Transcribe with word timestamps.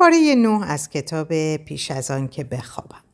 پاره 0.00 0.34
نه 0.34 0.70
از 0.70 0.88
کتاب 0.88 1.56
پیش 1.56 1.90
از 1.90 2.10
آن 2.10 2.28
که 2.28 2.44
بخوابم 2.44 3.04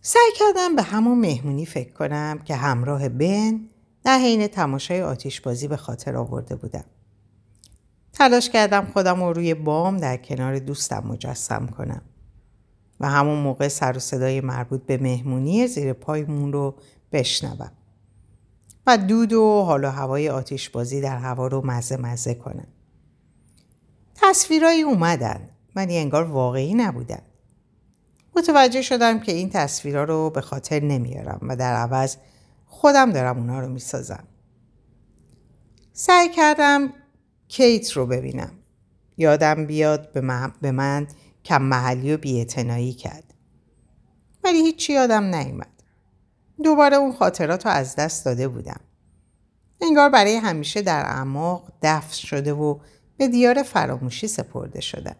سعی 0.00 0.32
کردم 0.38 0.76
به 0.76 0.82
همون 0.82 1.18
مهمونی 1.18 1.66
فکر 1.66 1.92
کنم 1.92 2.38
که 2.44 2.54
همراه 2.54 3.08
بن 3.08 3.60
در 4.04 4.18
حین 4.18 4.46
تماشای 4.46 5.02
آتیش 5.02 5.40
بازی 5.40 5.68
به 5.68 5.76
خاطر 5.76 6.16
آورده 6.16 6.56
بودم. 6.56 6.84
تلاش 8.12 8.50
کردم 8.50 8.86
خودم 8.92 9.22
رو 9.22 9.32
روی 9.32 9.54
بام 9.54 9.96
در 9.96 10.16
کنار 10.16 10.58
دوستم 10.58 11.06
مجسم 11.06 11.66
کنم. 11.66 12.02
و 13.00 13.08
همون 13.08 13.38
موقع 13.38 13.68
سر 13.68 13.96
و 13.96 14.00
صدای 14.00 14.40
مربوط 14.40 14.82
به 14.82 14.96
مهمونی 14.96 15.66
زیر 15.66 15.92
پایمون 15.92 16.52
رو 16.52 16.74
بشنوم. 17.12 17.72
و 18.86 18.98
دود 18.98 19.32
و 19.32 19.62
حال 19.62 19.84
و 19.84 19.90
هوای 19.90 20.28
آتیش 20.28 20.70
بازی 20.70 21.00
در 21.00 21.18
هوا 21.18 21.46
رو 21.46 21.66
مزه 21.66 21.96
مزه 21.96 22.34
کنم. 22.34 22.68
تصویرایی 24.22 24.82
اومدن 24.82 25.48
ولی 25.76 25.98
انگار 25.98 26.24
واقعی 26.24 26.74
نبودن. 26.74 27.22
متوجه 28.36 28.82
شدم 28.82 29.20
که 29.20 29.32
این 29.32 29.50
تصویرها 29.50 30.04
رو 30.04 30.30
به 30.30 30.40
خاطر 30.40 30.80
نمیارم 30.80 31.38
و 31.42 31.56
در 31.56 31.74
عوض 31.74 32.16
خودم 32.66 33.12
دارم 33.12 33.38
اونا 33.38 33.60
رو 33.60 33.68
می‌سازم. 33.68 34.24
سعی 35.92 36.28
کردم 36.28 36.92
کیت 37.48 37.92
رو 37.92 38.06
ببینم. 38.06 38.52
یادم 39.16 39.66
بیاد 39.66 40.12
به 40.12 40.20
من, 40.20 40.52
به 40.60 40.72
من 40.72 41.06
کم 41.44 41.62
محلی 41.62 42.14
و 42.14 42.16
بیعتنایی 42.16 42.92
کرد. 42.92 43.34
ولی 44.44 44.58
هیچی 44.58 44.92
یادم 44.92 45.34
نیومد. 45.34 45.82
دوباره 46.62 46.96
اون 46.96 47.12
خاطرات 47.12 47.66
رو 47.66 47.72
از 47.72 47.96
دست 47.96 48.24
داده 48.24 48.48
بودم. 48.48 48.80
انگار 49.80 50.10
برای 50.10 50.36
همیشه 50.36 50.82
در 50.82 51.00
اعماق 51.06 51.72
دفن 51.82 52.12
شده 52.12 52.52
و 52.52 52.78
به 53.20 53.28
دیار 53.28 53.62
فراموشی 53.62 54.28
سپرده 54.28 54.80
شدن. 54.80 55.16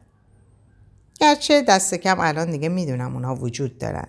گرچه 1.20 1.62
دست 1.62 1.94
کم 1.94 2.20
الان 2.20 2.50
دیگه 2.50 2.68
می‌دونم 2.68 3.14
اونا 3.14 3.34
وجود 3.34 3.78
دارن. 3.78 4.08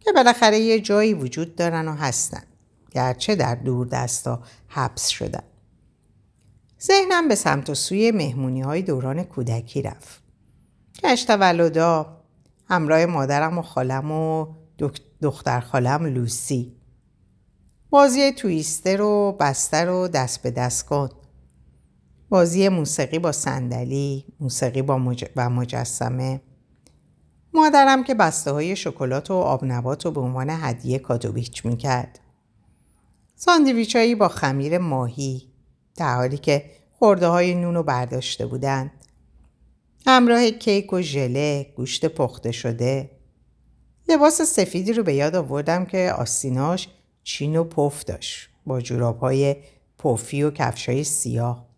که 0.00 0.12
بالاخره 0.12 0.58
یه 0.58 0.80
جایی 0.80 1.14
وجود 1.14 1.56
دارن 1.56 1.88
و 1.88 1.94
هستن. 1.94 2.42
گرچه 2.90 3.34
در 3.34 3.54
دور 3.54 3.86
دستا 3.86 4.42
حبس 4.68 5.08
شدن. 5.08 5.42
ذهنم 6.82 7.28
به 7.28 7.34
سمت 7.34 7.70
و 7.70 7.74
سوی 7.74 8.10
مهمونی 8.10 8.60
های 8.60 8.82
دوران 8.82 9.22
کودکی 9.22 9.82
رفت. 9.82 10.22
کش 11.02 11.24
تولدا 11.24 12.22
همراه 12.68 13.06
مادرم 13.06 13.58
و 13.58 13.62
خالم 13.62 14.10
و 14.10 14.46
دختر 15.22 15.60
خالم 15.60 16.06
لوسی. 16.06 16.76
بازی 17.90 18.32
تویستر 18.32 19.02
و 19.02 19.36
بستر 19.40 19.90
و 19.90 20.08
دست 20.08 20.42
به 20.42 20.50
دست 20.50 20.86
کن. 20.86 21.08
بازی 22.34 22.68
موسیقی 22.68 23.18
با 23.18 23.32
صندلی، 23.32 24.24
موسیقی 24.40 24.82
با 24.82 24.98
مج... 24.98 25.24
و 25.36 25.50
مجسمه. 25.50 26.40
مادرم 27.52 28.04
که 28.04 28.14
بسته 28.14 28.50
های 28.50 28.76
شکلات 28.76 29.30
و 29.30 29.34
آبنبات 29.34 30.04
رو 30.04 30.10
به 30.10 30.20
عنوان 30.20 30.50
هدیه 30.50 30.98
کادوبیچ 30.98 31.64
می‌کرد. 31.64 32.20
ساندویچ 33.36 33.96
هایی 33.96 34.14
با 34.14 34.28
خمیر 34.28 34.78
ماهی 34.78 35.48
در 35.96 36.14
حالی 36.14 36.38
که 36.38 36.64
خورده 36.98 37.26
های 37.26 37.54
نون 37.54 37.74
رو 37.74 37.82
برداشته 37.82 38.46
بودند. 38.46 38.90
همراه 40.06 40.50
کیک 40.50 40.92
و 40.92 41.00
ژله، 41.00 41.66
گوشت 41.76 42.06
پخته 42.06 42.52
شده. 42.52 43.10
لباس 44.08 44.42
سفیدی 44.42 44.92
رو 44.92 45.02
به 45.02 45.14
یاد 45.14 45.36
آوردم 45.36 45.84
که 45.84 46.12
آستیناش 46.18 46.88
چین 47.22 47.56
و 47.56 47.64
پف 47.64 48.04
داشت 48.04 48.48
با 48.66 48.80
جوراب 48.80 49.18
های 49.18 49.56
پفی 49.98 50.42
و 50.42 50.50
کفش 50.50 50.88
های 50.88 51.04
سیاه. 51.04 51.73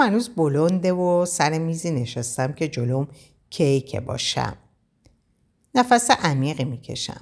موهام 0.00 0.12
هنوز 0.12 0.28
بلنده 0.28 0.92
و 0.92 1.24
سر 1.24 1.58
میزی 1.58 1.90
نشستم 1.90 2.52
که 2.52 2.68
جلوم 2.68 3.08
کیک 3.50 3.96
باشم. 3.96 4.56
نفس 5.74 6.10
عمیقی 6.10 6.64
می‌کشم. 6.64 7.20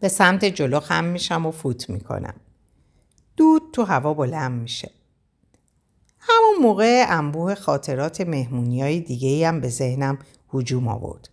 به 0.00 0.08
سمت 0.08 0.44
جلو 0.44 0.80
خم 0.80 1.04
میشم 1.04 1.46
و 1.46 1.50
فوت 1.50 1.90
می‌کنم. 1.90 2.34
دود 3.36 3.62
تو 3.72 3.84
هوا 3.84 4.14
بلند 4.14 4.60
میشه. 4.62 4.90
همون 6.18 6.62
موقع 6.62 7.04
انبوه 7.08 7.54
خاطرات 7.54 8.20
مهمونی 8.20 8.82
های 8.82 9.00
دیگه 9.00 9.48
هم 9.48 9.60
به 9.60 9.68
ذهنم 9.68 10.18
هجوم 10.54 10.88
آورد. 10.88 11.28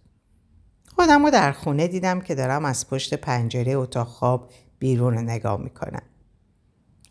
خودم 0.95 1.25
رو 1.25 1.31
در 1.31 1.51
خونه 1.51 1.87
دیدم 1.87 2.21
که 2.21 2.35
دارم 2.35 2.65
از 2.65 2.89
پشت 2.89 3.13
پنجره 3.13 3.71
اتاق 3.71 4.07
خواب 4.07 4.51
بیرون 4.79 5.17
نگاه 5.17 5.61
می‌کنم. 5.61 6.03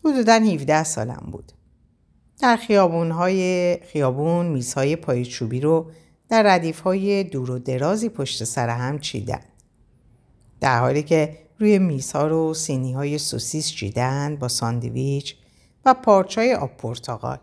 حدودا 0.05 0.33
17 0.33 0.83
سالم 0.83 1.29
بود. 1.31 1.51
در 2.39 2.55
خیابون 2.55 3.11
های 3.11 3.77
خیابون 3.77 4.45
میزهای 4.45 4.95
پای 4.95 5.25
چوبی 5.25 5.59
رو 5.59 5.91
در 6.29 6.43
ردیف 6.43 6.79
های 6.79 7.23
دور 7.23 7.51
و 7.51 7.59
درازی 7.59 8.09
پشت 8.09 8.43
سر 8.43 8.69
هم 8.69 8.99
چیدن. 8.99 9.41
در 10.59 10.79
حالی 10.79 11.03
که 11.03 11.37
روی 11.59 11.79
میزها 11.79 12.27
رو 12.27 12.53
سینی 12.53 12.93
های 12.93 13.17
سوسیس 13.17 13.67
چیدن 13.67 14.35
با 14.35 14.47
ساندویچ 14.47 15.35
و 15.85 15.93
پارچای 15.93 16.53
آب 16.53 16.77
پرتقال. 16.77 17.37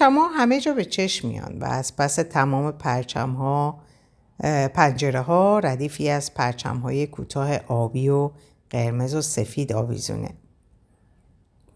ها 0.00 0.28
همه 0.28 0.60
جا 0.60 0.74
به 0.74 0.84
چشم 0.84 1.28
میان 1.28 1.58
و 1.58 1.64
از 1.64 1.96
پس 1.96 2.14
تمام 2.14 2.72
پرچم 2.72 3.30
ها 3.30 3.82
پنجره 4.74 5.20
ها 5.20 5.58
ردیفی 5.58 6.08
از 6.08 6.34
پرچم 6.34 6.76
های 6.76 7.06
کوتاه 7.06 7.56
آبی 7.56 8.08
و 8.08 8.30
قرمز 8.70 9.14
و 9.14 9.20
سفید 9.20 9.72
آویزونه. 9.72 10.30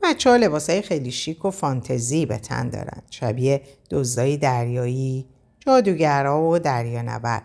بچه 0.06 0.30
ها 0.30 0.36
لباس 0.36 0.70
های 0.70 0.82
خیلی 0.82 1.10
شیک 1.10 1.44
و 1.44 1.50
فانتزی 1.50 2.26
به 2.26 2.38
تن 2.38 2.68
دارن. 2.68 3.02
شبیه 3.10 3.62
دزدای 3.90 4.36
دریایی، 4.36 5.26
جادوگرها 5.60 6.42
و 6.42 6.58
دریانورد. 6.58 7.42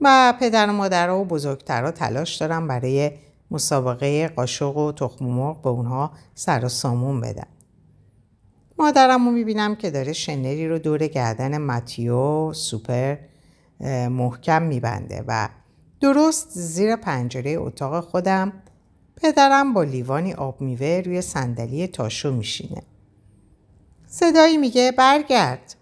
و 0.00 0.34
پدر 0.40 0.70
و 0.70 0.72
مادرها 0.72 1.20
و 1.20 1.24
بزرگترها 1.24 1.90
تلاش 1.90 2.36
دارن 2.36 2.66
برای 2.66 3.10
مسابقه 3.50 4.28
قاشق 4.28 4.76
و 4.76 4.92
تخم 4.92 5.24
مرغ 5.24 5.62
به 5.62 5.68
اونها 5.68 6.12
سر 6.34 6.64
و 6.64 6.68
سامون 6.68 7.20
بدن. 7.20 7.46
مادرم 8.78 9.24
رو 9.26 9.30
می‌بینم 9.30 9.76
که 9.76 9.90
داره 9.90 10.12
شنری 10.12 10.68
رو 10.68 10.78
دور 10.78 11.06
گردن 11.06 11.58
ماتیو 11.58 12.52
سوپر 12.52 13.16
محکم 14.10 14.62
میبنده 14.62 15.24
و 15.28 15.48
درست 16.00 16.48
زیر 16.50 16.96
پنجره 16.96 17.50
اتاق 17.50 18.04
خودم 18.04 18.52
پدرم 19.22 19.72
با 19.72 19.82
لیوانی 19.82 20.32
آب 20.32 20.60
میوه 20.60 21.02
روی 21.06 21.22
صندلی 21.22 21.86
تاشو 21.86 22.32
میشینه. 22.32 22.82
صدایی 24.06 24.56
میگه 24.56 24.92
برگرد 24.92 25.74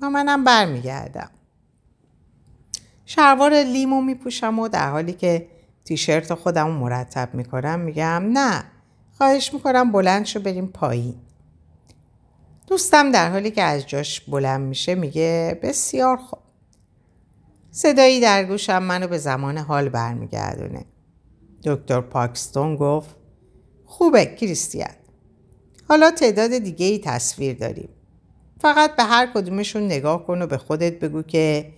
و 0.00 0.10
منم 0.10 0.44
برمیگردم. 0.44 1.30
شلوار 3.06 3.54
لیمو 3.54 4.00
میپوشم 4.02 4.58
و 4.58 4.68
در 4.68 4.90
حالی 4.90 5.12
که 5.12 5.48
تیشرت 5.84 6.34
خودم 6.34 6.70
مرتب 6.70 7.34
می‌کنم 7.34 7.80
میگم 7.80 8.22
نه 8.32 8.64
خواهش 9.18 9.54
می‌کنم 9.54 9.92
بلند 9.92 10.26
شو 10.26 10.40
بریم 10.40 10.66
پایین. 10.66 11.14
دوستم 12.66 13.12
در 13.12 13.30
حالی 13.30 13.50
که 13.50 13.62
از 13.62 13.86
جاش 13.86 14.20
بلند 14.20 14.60
میشه 14.60 14.94
میگه 14.94 15.58
بسیار 15.62 16.16
خوب. 16.16 16.38
صدایی 17.70 18.20
در 18.20 18.44
گوشم 18.44 18.82
منو 18.82 19.08
به 19.08 19.18
زمان 19.18 19.58
حال 19.58 19.88
برمیگردونه. 19.88 20.84
دکتر 21.64 22.00
پاکستون 22.00 22.76
گفت 22.76 23.16
خوبه 23.84 24.26
کریستیان. 24.26 24.94
حالا 25.88 26.10
تعداد 26.10 26.58
دیگه 26.58 26.86
ای 26.86 26.98
تصویر 26.98 27.56
داریم. 27.56 27.88
فقط 28.60 28.96
به 28.96 29.02
هر 29.02 29.30
کدومشون 29.34 29.82
نگاه 29.82 30.26
کن 30.26 30.42
و 30.42 30.46
به 30.46 30.58
خودت 30.58 30.98
بگو 31.00 31.22
که 31.22 31.72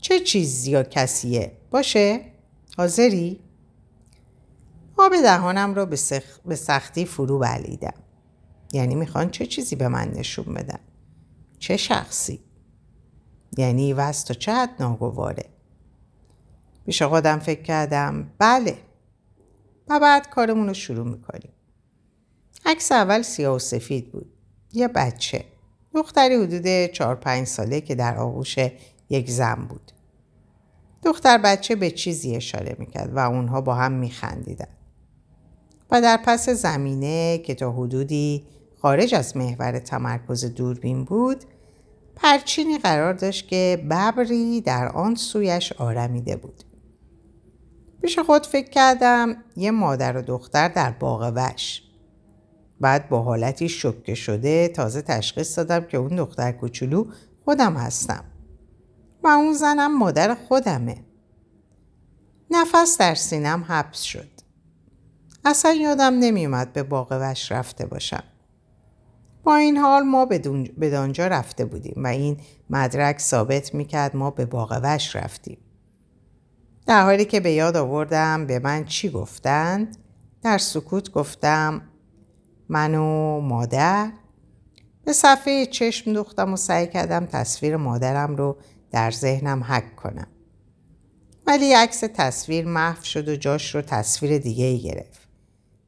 چه 0.00 0.20
چیزی 0.20 0.70
یا 0.70 0.82
کسیه 0.82 1.52
باشه؟ 1.70 2.20
حاضری؟ 2.76 3.40
آب 4.98 5.12
دهانم 5.22 5.74
رو 5.74 5.86
به, 5.86 5.96
سخ... 5.96 6.22
به 6.46 6.56
سختی 6.56 7.04
فرو 7.04 7.38
بلیدم. 7.38 7.94
یعنی 8.72 8.94
می‌خوان 8.94 9.30
چه 9.30 9.46
چیزی 9.46 9.76
به 9.76 9.88
من 9.88 10.08
نشون 10.08 10.54
بدن؟ 10.54 10.78
چه 11.58 11.76
شخصی؟ 11.76 12.40
یعنی 13.58 13.92
وست 13.92 14.28
تا 14.28 14.34
چه 14.34 14.52
حد 14.52 14.70
ناگواره؟ 14.80 15.44
پیش 16.86 17.02
خودم 17.02 17.38
فکر 17.38 17.62
کردم 17.62 18.30
بله 18.38 18.78
و 19.90 20.00
بعد 20.00 20.30
کارمون 20.30 20.66
رو 20.66 20.74
شروع 20.74 21.06
می‌کنیم. 21.08 21.52
عکس 22.66 22.92
اول 22.92 23.22
سیاه 23.22 23.56
و 23.56 23.58
سفید 23.58 24.12
بود. 24.12 24.32
یه 24.72 24.88
بچه. 24.88 25.44
دختری 25.94 26.34
حدود 26.34 26.92
چهار 26.92 27.14
پنج 27.14 27.46
ساله 27.46 27.80
که 27.80 27.94
در 27.94 28.16
آغوش 28.16 28.56
یک 29.10 29.30
زن 29.30 29.66
بود. 29.68 29.92
دختر 31.04 31.38
بچه 31.38 31.76
به 31.76 31.90
چیزی 31.90 32.36
اشاره 32.36 32.76
می‌کرد 32.78 33.16
و 33.16 33.18
اونها 33.18 33.60
با 33.60 33.74
هم 33.74 33.92
میخندیدن. 33.92 34.68
و 35.90 36.00
در 36.00 36.20
پس 36.24 36.48
زمینه 36.48 37.38
که 37.38 37.54
تا 37.54 37.72
حدودی 37.72 38.46
خارج 38.82 39.14
از 39.14 39.36
محور 39.36 39.78
تمرکز 39.78 40.44
دوربین 40.44 41.04
بود 41.04 41.44
پرچینی 42.16 42.78
قرار 42.78 43.12
داشت 43.12 43.48
که 43.48 43.84
ببری 43.90 44.60
در 44.60 44.88
آن 44.88 45.14
سویش 45.14 45.72
آرمیده 45.72 46.36
بود. 46.36 46.64
پیش 48.02 48.18
خود 48.18 48.46
فکر 48.46 48.70
کردم 48.70 49.36
یه 49.56 49.70
مادر 49.70 50.16
و 50.16 50.22
دختر 50.22 50.68
در 50.68 50.90
باغ 50.90 51.32
وش. 51.36 51.82
بعد 52.80 53.08
با 53.08 53.22
حالتی 53.22 53.68
شکه 53.68 54.14
شده 54.14 54.68
تازه 54.68 55.02
تشخیص 55.02 55.58
دادم 55.58 55.80
که 55.80 55.98
اون 55.98 56.16
دختر 56.16 56.52
کوچولو 56.52 57.04
خودم 57.44 57.74
هستم. 57.74 58.24
و 59.22 59.28
اون 59.28 59.52
زنم 59.52 59.98
مادر 59.98 60.34
خودمه. 60.34 61.04
نفس 62.50 62.98
در 62.98 63.14
سینم 63.14 63.64
حبس 63.68 64.00
شد. 64.00 64.28
اصلا 65.44 65.72
یادم 65.72 66.18
نمیومد 66.18 66.72
به 66.72 66.82
باغ 66.82 67.18
وش 67.20 67.52
رفته 67.52 67.86
باشم. 67.86 68.24
با 69.44 69.56
این 69.56 69.76
حال 69.76 70.02
ما 70.02 70.26
به 70.76 70.90
دانجا 70.90 71.26
رفته 71.26 71.64
بودیم 71.64 72.04
و 72.04 72.06
این 72.06 72.36
مدرک 72.70 73.20
ثابت 73.20 73.74
می‌کرد 73.74 74.16
ما 74.16 74.30
به 74.30 74.46
باغ 74.46 74.80
وش 74.82 75.16
رفتیم. 75.16 75.58
در 76.86 77.04
حالی 77.04 77.24
که 77.24 77.40
به 77.40 77.52
یاد 77.52 77.76
آوردم 77.76 78.46
به 78.46 78.58
من 78.58 78.84
چی 78.84 79.10
گفتند 79.10 79.96
در 80.42 80.58
سکوت 80.58 81.10
گفتم 81.10 81.82
من 82.68 82.94
و 82.94 83.40
مادر؟ 83.40 84.12
به 85.04 85.12
صفحه 85.12 85.66
چشم 85.66 86.12
دوختم 86.12 86.52
و 86.52 86.56
سعی 86.56 86.86
کردم 86.86 87.26
تصویر 87.26 87.76
مادرم 87.76 88.36
رو 88.36 88.56
در 88.90 89.10
ذهنم 89.10 89.64
حک 89.64 89.96
کنم. 89.96 90.26
ولی 91.46 91.72
عکس 91.72 92.00
تصویر 92.14 92.66
محو 92.66 93.02
شد 93.02 93.28
و 93.28 93.36
جاش 93.36 93.74
رو 93.74 93.82
تصویر 93.82 94.38
دیگه 94.38 94.64
ای 94.64 94.80
گرفت 94.80 95.28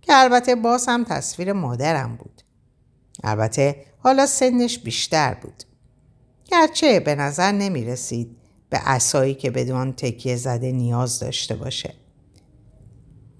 که 0.00 0.12
البته 0.16 0.54
باز 0.54 0.88
هم 0.88 1.04
تصویر 1.04 1.52
مادرم 1.52 2.16
بود. 2.16 2.42
البته 3.24 3.84
حالا 3.98 4.26
سنش 4.26 4.78
بیشتر 4.78 5.34
بود. 5.34 5.62
گرچه 6.44 7.00
به 7.00 7.14
نظر 7.14 7.52
نمی 7.52 7.84
رسید 7.84 8.36
به 8.72 8.78
اسایی 8.84 9.34
که 9.34 9.50
بدون 9.50 9.92
تکیه 9.92 10.36
زده 10.36 10.72
نیاز 10.72 11.18
داشته 11.18 11.56
باشه 11.56 11.94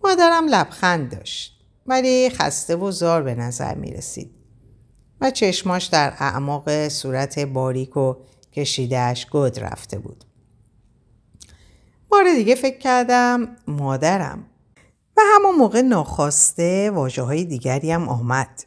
مادرم 0.05 0.49
لبخند 0.49 1.17
داشت 1.17 1.61
ولی 1.87 2.31
خسته 2.31 2.77
و 2.77 2.91
زار 2.91 3.23
به 3.23 3.35
نظر 3.35 3.75
می 3.75 3.91
رسید 3.91 4.31
و 5.21 5.31
چشماش 5.31 5.87
در 5.87 6.15
اعماق 6.19 6.89
صورت 6.89 7.39
باریک 7.39 7.97
و 7.97 8.15
کشیدهش 8.53 9.27
گد 9.31 9.59
رفته 9.61 9.99
بود. 9.99 10.25
بار 12.09 12.25
دیگه 12.37 12.55
فکر 12.55 12.79
کردم 12.79 13.57
مادرم 13.67 14.47
و 15.17 15.21
همون 15.35 15.55
موقع 15.55 15.81
ناخواسته 15.81 16.91
واجه 16.91 17.23
های 17.23 17.45
دیگری 17.45 17.93
هم 17.93 18.09
آمد. 18.09 18.65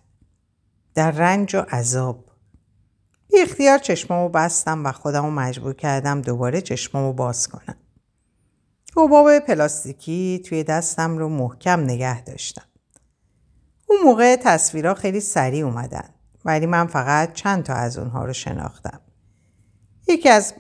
در 0.96 1.12
رنج 1.12 1.56
و 1.56 1.60
عذاب. 1.60 2.25
بی 3.36 3.42
اختیار 3.42 3.78
چشمامو 3.78 4.30
بستم 4.30 4.86
و 4.86 4.92
خودمو 4.92 5.32
مجبور 5.32 5.74
کردم 5.74 6.22
دوباره 6.22 6.62
چشمامو 6.62 7.14
باز 7.14 7.48
کنم. 7.48 7.76
حباب 8.98 9.40
پلاستیکی 9.40 10.42
توی 10.46 10.64
دستم 10.64 11.18
رو 11.18 11.30
محکم 11.30 11.80
نگه 11.80 12.22
داشتم. 12.22 12.66
اون 13.88 14.00
موقع 14.04 14.36
تصویرها 14.36 14.94
خیلی 14.94 15.20
سریع 15.20 15.66
اومدن 15.66 16.10
ولی 16.46 16.66
من 16.66 16.88
فقط 16.88 17.34
چند 17.34 17.64
تا 17.64 17.74
از 17.74 17.98
اونها 17.98 18.26
رو 18.26 18.34
شناختم. 18.34 19.02
یکی 20.08 20.30
از 20.30 20.54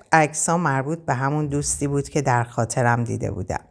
ها 0.47 0.57
مربوط 0.57 0.99
به 0.99 1.13
همون 1.13 1.47
دوستی 1.47 1.87
بود 1.87 2.09
که 2.09 2.21
در 2.21 2.43
خاطرم 2.43 3.03
دیده 3.03 3.31
بودم. 3.31 3.65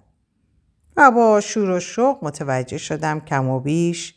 و 0.97 1.11
با 1.11 1.41
شور 1.41 1.71
و 1.71 1.81
شوق 1.81 2.25
متوجه 2.25 2.79
شدم 2.79 3.21
کم 3.21 3.49
و 3.49 3.61
بیش 3.61 4.15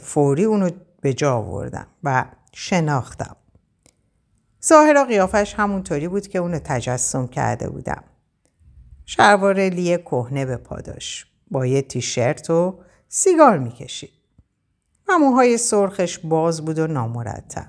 فوری 0.00 0.44
اونو 0.44 0.70
به 1.00 1.14
جا 1.14 1.34
آوردم 1.36 1.86
و 2.04 2.24
شناختم. 2.52 3.36
ظاهر 4.68 5.04
قیافش 5.04 5.54
همونطوری 5.54 6.08
بود 6.08 6.26
که 6.26 6.38
اونو 6.38 6.58
تجسم 6.58 7.26
کرده 7.26 7.68
بودم. 7.68 8.04
شلوار 9.06 9.60
لیه 9.60 9.98
کهنه 9.98 10.46
به 10.46 10.56
پاداش 10.56 11.26
با 11.50 11.66
یه 11.66 11.82
تیشرت 11.82 12.50
و 12.50 12.78
سیگار 13.08 13.58
می‌کشید. 13.58 14.10
و 15.08 15.18
موهای 15.18 15.58
سرخش 15.58 16.18
باز 16.18 16.64
بود 16.64 16.78
و 16.78 16.86
نامرتب. 16.86 17.66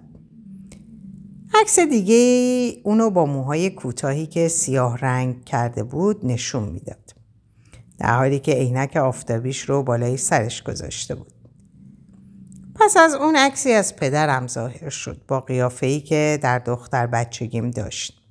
عکس 1.61 1.79
دیگه 1.79 2.81
اونو 2.83 3.09
با 3.09 3.25
موهای 3.25 3.69
کوتاهی 3.69 4.27
که 4.27 4.47
سیاه 4.47 4.97
رنگ 4.97 5.45
کرده 5.45 5.83
بود 5.83 6.25
نشون 6.25 6.63
می‌داد. 6.63 7.15
در 7.97 8.17
حالی 8.17 8.39
که 8.39 8.51
عینک 8.51 8.95
آفتابیش 8.95 9.61
رو 9.61 9.83
بالای 9.83 10.17
سرش 10.17 10.63
گذاشته 10.63 11.15
بود. 11.15 11.38
پس 12.79 12.97
از 12.97 13.13
اون 13.13 13.35
عکسی 13.35 13.71
از 13.73 13.95
پدرم 13.95 14.47
ظاهر 14.47 14.89
شد 14.89 15.21
با 15.27 15.41
قیافه‌ای 15.41 16.01
که 16.01 16.39
در 16.41 16.59
دختر 16.59 17.07
بچگیم 17.07 17.71
داشت. 17.71 18.21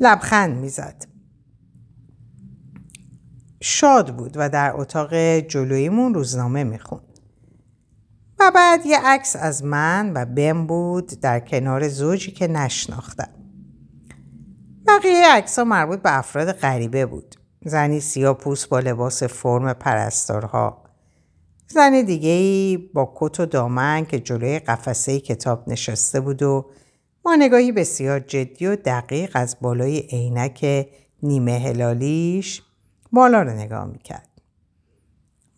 لبخند 0.00 0.56
می‌زد. 0.56 1.04
شاد 3.60 4.16
بود 4.16 4.32
و 4.36 4.48
در 4.48 4.72
اتاق 4.74 5.14
جلویمون 5.38 6.14
روزنامه 6.14 6.64
می‌خوند. 6.64 7.20
و 8.38 8.52
بعد 8.54 8.86
یه 8.86 8.98
عکس 9.04 9.36
از 9.36 9.64
من 9.64 10.12
و 10.14 10.24
بم 10.24 10.66
بود 10.66 11.06
در 11.06 11.40
کنار 11.40 11.88
زوجی 11.88 12.32
که 12.32 12.46
نشناختم. 12.46 13.30
بقیه 14.86 15.28
عکس 15.28 15.58
ها 15.58 15.64
مربوط 15.64 16.02
به 16.02 16.18
افراد 16.18 16.52
غریبه 16.52 17.06
بود. 17.06 17.34
زنی 17.64 18.00
سیاه 18.00 18.34
پوست 18.34 18.68
با 18.68 18.78
لباس 18.78 19.22
فرم 19.22 19.72
پرستارها. 19.72 20.83
زن 21.66 22.02
دیگه 22.02 22.30
ای 22.30 22.76
با 22.94 23.12
کت 23.16 23.40
و 23.40 23.46
دامن 23.46 24.06
که 24.06 24.20
جلوی 24.20 24.58
قفسه 24.58 25.20
کتاب 25.20 25.68
نشسته 25.68 26.20
بود 26.20 26.42
و 26.42 26.70
با 27.22 27.34
نگاهی 27.34 27.72
بسیار 27.72 28.20
جدی 28.20 28.66
و 28.66 28.76
دقیق 28.76 29.30
از 29.34 29.56
بالای 29.60 29.98
عینک 29.98 30.86
نیمه 31.22 31.58
هلالیش 31.58 32.62
بالا 33.12 33.42
رو 33.42 33.50
نگاه 33.50 33.84
می‌کرد. 33.84 34.28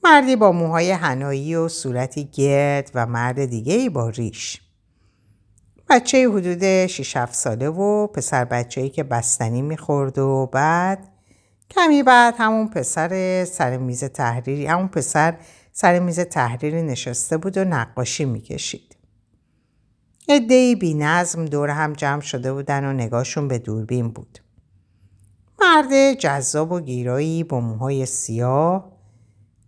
مردی 0.04 0.36
با 0.36 0.52
موهای 0.52 0.90
هنایی 0.90 1.54
و 1.54 1.68
صورتی 1.68 2.24
گرد 2.24 2.90
و 2.94 3.06
مرد 3.06 3.44
دیگه 3.44 3.74
ای 3.74 3.88
با 3.88 4.08
ریش. 4.08 4.62
بچه 5.88 6.30
حدود 6.30 6.86
6 6.86 7.16
7 7.16 7.34
ساله 7.34 7.68
و 7.68 8.06
پسر 8.06 8.44
بچه 8.44 8.88
که 8.88 9.02
بستنی 9.02 9.62
می‌خورد 9.62 10.18
و 10.18 10.50
بعد 10.52 11.08
کمی 11.70 12.02
بعد 12.02 12.34
همون 12.38 12.68
پسر 12.68 13.44
سر 13.44 13.76
میز 13.76 14.04
تحریری 14.04 14.66
همون 14.66 14.88
پسر 14.88 15.34
سر 15.78 15.98
میز 15.98 16.20
تحریری 16.20 16.82
نشسته 16.82 17.36
بود 17.36 17.58
و 17.58 17.64
نقاشی 17.64 18.24
می‌کشید. 18.24 18.96
ادهی 20.28 20.74
بی 20.74 20.94
نظم 20.94 21.44
دور 21.44 21.70
هم 21.70 21.92
جمع 21.92 22.20
شده 22.20 22.52
بودن 22.52 22.84
و 22.84 22.92
نگاهشون 22.92 23.48
به 23.48 23.58
دوربین 23.58 24.08
بود. 24.08 24.38
مرد 25.60 26.14
جذاب 26.14 26.72
و 26.72 26.80
گیرایی 26.80 27.44
با 27.44 27.60
موهای 27.60 28.06
سیاه 28.06 28.92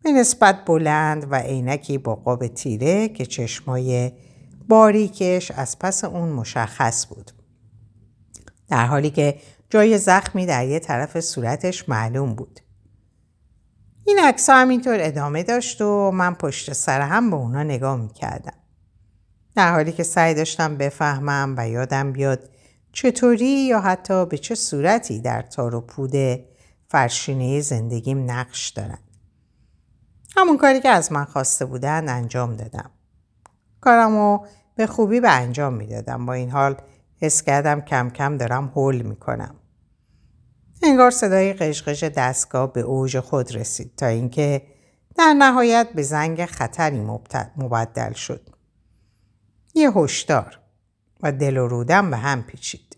به 0.02 0.12
نسبت 0.12 0.64
بلند 0.64 1.26
و 1.30 1.34
عینکی 1.34 1.98
با 1.98 2.14
قاب 2.14 2.46
تیره 2.46 3.08
که 3.08 3.26
چشمای 3.26 4.12
باریکش 4.68 5.50
از 5.50 5.78
پس 5.78 6.04
اون 6.04 6.28
مشخص 6.28 7.06
بود. 7.06 7.30
در 8.68 8.86
حالی 8.86 9.10
که 9.10 9.38
جای 9.70 9.98
زخمی 9.98 10.46
در 10.46 10.66
یه 10.66 10.78
طرف 10.78 11.20
صورتش 11.20 11.88
معلوم 11.88 12.34
بود. 12.34 12.60
این 14.08 14.18
عکس 14.18 14.50
همینطور 14.50 14.96
ادامه 15.00 15.42
داشت 15.42 15.80
و 15.80 16.10
من 16.10 16.34
پشت 16.34 16.72
سر 16.72 17.00
هم 17.00 17.30
به 17.30 17.36
اونا 17.36 17.62
نگاه 17.62 17.96
می‌کردم. 17.96 18.58
در 19.56 19.72
حالی 19.72 19.92
که 19.92 20.02
سعی 20.02 20.34
داشتم 20.34 20.76
بفهمم 20.76 21.54
و 21.58 21.68
یادم 21.68 22.12
بیاد 22.12 22.50
چطوری 22.92 23.46
یا 23.46 23.80
حتی 23.80 24.26
به 24.26 24.38
چه 24.38 24.54
صورتی 24.54 25.20
در 25.20 25.42
تار 25.42 25.74
و 25.74 25.80
پود 25.80 26.14
فرشینه 26.88 27.60
زندگیم 27.60 28.30
نقش 28.30 28.68
دارن. 28.68 28.98
همون 30.36 30.56
کاری 30.56 30.80
که 30.80 30.88
از 30.88 31.12
من 31.12 31.24
خواسته 31.24 31.64
بودن 31.64 32.08
انجام 32.08 32.56
دادم. 32.56 32.90
کارمو 33.80 34.46
به 34.74 34.86
خوبی 34.86 35.20
به 35.20 35.30
انجام 35.30 35.74
می‌دادم. 35.74 36.26
با 36.26 36.32
این 36.32 36.50
حال 36.50 36.76
حس 37.20 37.42
کردم 37.42 37.80
کم 37.80 38.10
کم 38.10 38.36
دارم 38.36 38.72
حل 38.76 39.02
می‌کنم. 39.02 39.54
انگار 40.82 41.10
صدای 41.10 41.52
قشقش 41.52 42.04
دستگاه 42.04 42.72
به 42.72 42.80
اوج 42.80 43.20
خود 43.20 43.54
رسید 43.54 43.96
تا 43.96 44.06
اینکه 44.06 44.62
در 45.16 45.34
نهایت 45.38 45.88
به 45.94 46.02
زنگ 46.02 46.46
خطری 46.46 47.00
مبدل 47.56 48.12
شد. 48.12 48.50
یه 49.74 49.90
هشدار 49.90 50.58
و 51.22 51.32
دل 51.32 51.56
و 51.56 51.68
رودم 51.68 52.10
به 52.10 52.16
هم 52.16 52.42
پیچید. 52.42 52.96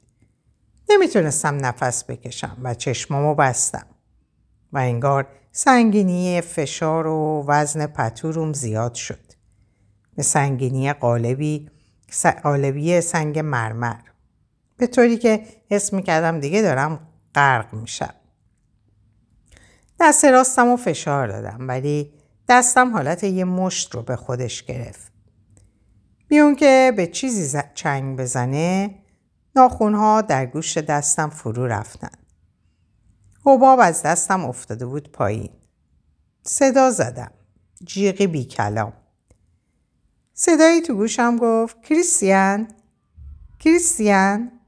نمی‌تونستم 0.90 1.66
نفس 1.66 2.04
بکشم 2.04 2.56
و 2.62 2.74
چشمامو 2.74 3.34
بستم 3.34 3.86
و 4.72 4.78
انگار 4.78 5.26
سنگینی 5.52 6.40
فشار 6.40 7.06
و 7.06 7.44
وزن 7.48 7.86
پتوروم 7.86 8.52
زیاد 8.52 8.94
شد. 8.94 9.32
به 10.16 10.22
سنگینی 10.22 10.92
قالبی 10.92 11.70
قالبی 12.42 13.00
سنگ 13.00 13.38
مرمر. 13.38 14.00
به 14.76 14.86
طوری 14.86 15.16
که 15.16 15.46
حس 15.70 15.92
می‌کردم 15.92 16.40
دیگه 16.40 16.62
دارم 16.62 17.09
غرق 17.34 17.74
میشم. 17.74 18.14
دست 20.00 20.24
راستم 20.24 20.68
و 20.68 20.76
فشار 20.76 21.28
دادم 21.28 21.68
ولی 21.68 22.12
دستم 22.48 22.92
حالت 22.92 23.24
یه 23.24 23.44
مشت 23.44 23.94
رو 23.94 24.02
به 24.02 24.16
خودش 24.16 24.62
گرفت. 24.62 25.12
بیون 26.28 26.56
که 26.56 26.92
به 26.96 27.06
چیزی 27.06 27.58
چنگ 27.74 28.18
بزنه 28.18 28.94
ناخونها 29.56 30.20
در 30.20 30.46
گوش 30.46 30.78
دستم 30.78 31.30
فرو 31.30 31.66
رفتن. 31.66 32.10
حباب 33.46 33.80
از 33.82 34.02
دستم 34.02 34.44
افتاده 34.44 34.86
بود 34.86 35.12
پایین. 35.12 35.50
صدا 36.42 36.90
زدم. 36.90 37.30
جیغی 37.84 38.26
بی 38.26 38.44
کلام. 38.44 38.92
صدایی 40.34 40.80
تو 40.80 40.94
گوشم 40.94 41.36
گفت 41.36 41.82
کریستیان 41.82 42.68
کریستیان 43.58 44.59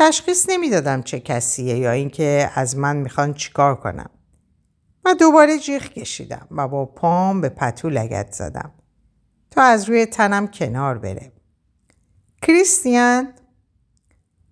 تشخیص 0.00 0.46
نمی‌دادم 0.48 1.02
چه 1.02 1.20
کسیه 1.20 1.78
یا 1.78 1.90
اینکه 1.90 2.50
از 2.54 2.76
من 2.76 2.96
می‌خوان 2.96 3.34
چیکار 3.34 3.74
کنم 3.76 4.10
و 5.04 5.14
دوباره 5.14 5.58
جیغ 5.58 5.82
کشیدم 5.82 6.46
و 6.50 6.68
با 6.68 6.86
پام 6.86 7.40
به 7.40 7.48
پتو 7.48 7.90
لگت 7.90 8.32
زدم 8.32 8.72
تا 9.50 9.62
از 9.62 9.88
روی 9.88 10.06
تنم 10.06 10.48
کنار 10.48 10.98
بره 10.98 11.32
کریستیان 12.42 13.32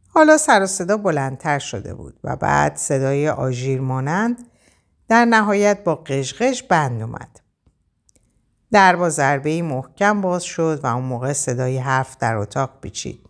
حالا 0.09 0.37
سر 0.37 0.63
و 0.63 0.67
صدا 0.67 0.97
بلندتر 0.97 1.59
شده 1.59 1.95
بود 1.95 2.21
و 2.25 2.37
بعد 2.37 2.77
صدای 2.77 3.29
آژیر 3.29 3.81
مانند 3.81 4.47
در 5.09 5.25
نهایت 5.25 5.85
با 5.85 5.95
قشقش 5.95 6.63
بند 6.63 7.03
اومد. 7.03 7.41
در 8.73 8.97
با 8.97 9.11
ضربه 9.11 9.63
محکم 9.63 10.21
باز 10.21 10.43
شد 10.43 10.81
و 10.83 10.87
اون 10.87 11.05
موقع 11.05 11.33
صدای 11.33 11.79
حرف 11.79 12.17
در 12.17 12.37
اتاق 12.37 12.71
بیچید. 12.81 13.28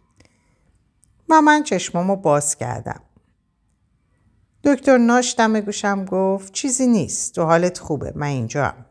و 1.29 1.41
من 1.41 1.63
چشمامو 1.63 2.17
باز 2.17 2.57
کردم. 2.57 3.01
دکتر 4.65 4.99
ناش 4.99 5.35
دم 5.39 5.61
گوشم 5.61 6.05
گفت 6.05 6.53
چیزی 6.53 6.87
نیست 6.87 7.35
تو 7.35 7.43
حالت 7.43 7.79
خوبه 7.79 8.13
من 8.17 8.27
اینجا 8.27 8.65
هم. 8.65 8.85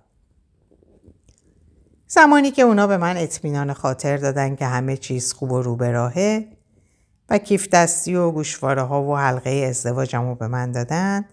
زمانی 2.08 2.52
که 2.52 2.62
اونا 2.62 2.88
به 2.88 2.98
من 2.98 3.18
اطمینان 3.18 3.74
خاطر 3.74 4.18
دادن 4.18 4.56
که 4.56 4.66
همه 4.66 4.98
چیز 4.98 5.34
خوب 5.34 5.52
و 5.52 5.62
رو 5.62 5.76
به 5.76 5.92
راهه 5.92 6.48
و 7.30 7.38
کیف 7.38 7.68
دستی 7.70 8.16
و 8.16 8.32
گوشواره 8.32 8.82
ها 8.82 9.04
و 9.04 9.18
حلقه 9.18 9.50
ازدواجم 9.50 10.28
رو 10.28 10.36
به 10.36 10.48
من 10.48 10.72
دادن 10.72 11.26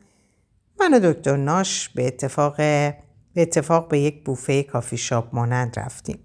من 0.81 0.95
و 0.95 1.13
دکتر 1.13 1.37
ناش 1.37 1.89
به 1.89 2.07
اتفاق 2.07 2.57
به 2.57 2.97
اتفاق 3.37 3.89
به 3.89 3.99
یک 3.99 4.25
بوفه 4.25 4.63
کافی 4.63 4.97
شاپ 4.97 5.35
مانند 5.35 5.79
رفتیم. 5.79 6.19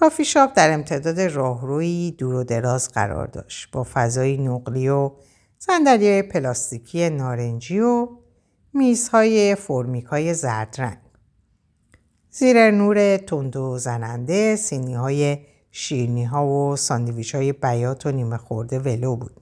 کافی 0.00 0.24
شاپ 0.24 0.52
در 0.54 0.72
امتداد 0.72 1.20
راهروی 1.20 2.10
دور 2.10 2.34
و 2.34 2.44
دراز 2.44 2.90
قرار 2.90 3.26
داشت 3.26 3.70
با 3.72 3.86
فضای 3.92 4.36
نقلی 4.36 4.88
و 4.88 5.10
صندلی 5.58 6.22
پلاستیکی 6.22 7.10
نارنجی 7.10 7.80
و 7.80 8.08
میزهای 8.72 9.54
فرمیک 9.54 10.04
های 10.04 10.34
زرد 10.34 10.74
رنگ. 10.78 10.98
زیر 12.30 12.70
نور 12.70 13.16
تند 13.16 13.56
و 13.56 13.78
زننده 13.78 14.56
سینی 14.56 14.94
های 14.94 15.38
شیرینی 15.70 16.24
ها 16.24 16.46
و 16.46 16.76
ساندویچ 16.76 17.34
های 17.34 17.52
بیات 17.52 18.06
و 18.06 18.12
نیمه 18.12 18.36
خورده 18.36 18.78
ولو 18.78 19.16
بود. 19.16 19.40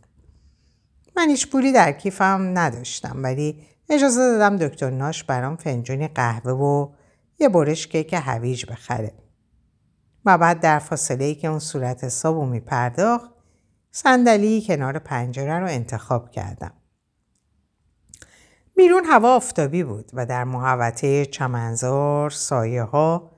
من 1.16 1.28
هیچ 1.28 1.50
پولی 1.50 1.72
در 1.72 1.92
کیفم 1.92 2.52
نداشتم 2.54 3.22
ولی 3.22 3.62
اجازه 3.88 4.20
دادم 4.20 4.56
دکتر 4.56 4.90
ناش 4.90 5.24
برام 5.24 5.56
فنجونی 5.56 6.08
قهوه 6.08 6.52
و 6.52 6.88
یه 7.38 7.48
برش 7.48 7.86
کیک 7.86 8.14
هویج 8.18 8.66
بخره. 8.66 9.25
و 10.26 10.38
بعد 10.38 10.60
در 10.60 10.78
فاصله 10.78 11.24
ای 11.24 11.34
که 11.34 11.48
اون 11.48 11.58
صورت 11.58 12.04
حسابو 12.04 12.46
می 12.46 12.60
پرداخت 12.60 13.30
صندلی 13.90 14.64
کنار 14.66 14.98
پنجره 14.98 15.58
رو 15.58 15.66
انتخاب 15.66 16.30
کردم. 16.30 16.72
بیرون 18.76 19.04
هوا 19.04 19.36
آفتابی 19.36 19.84
بود 19.84 20.10
و 20.12 20.26
در 20.26 20.44
محوطه 20.44 21.26
چمنزار 21.26 22.30
سایه 22.30 22.82
ها 22.82 23.30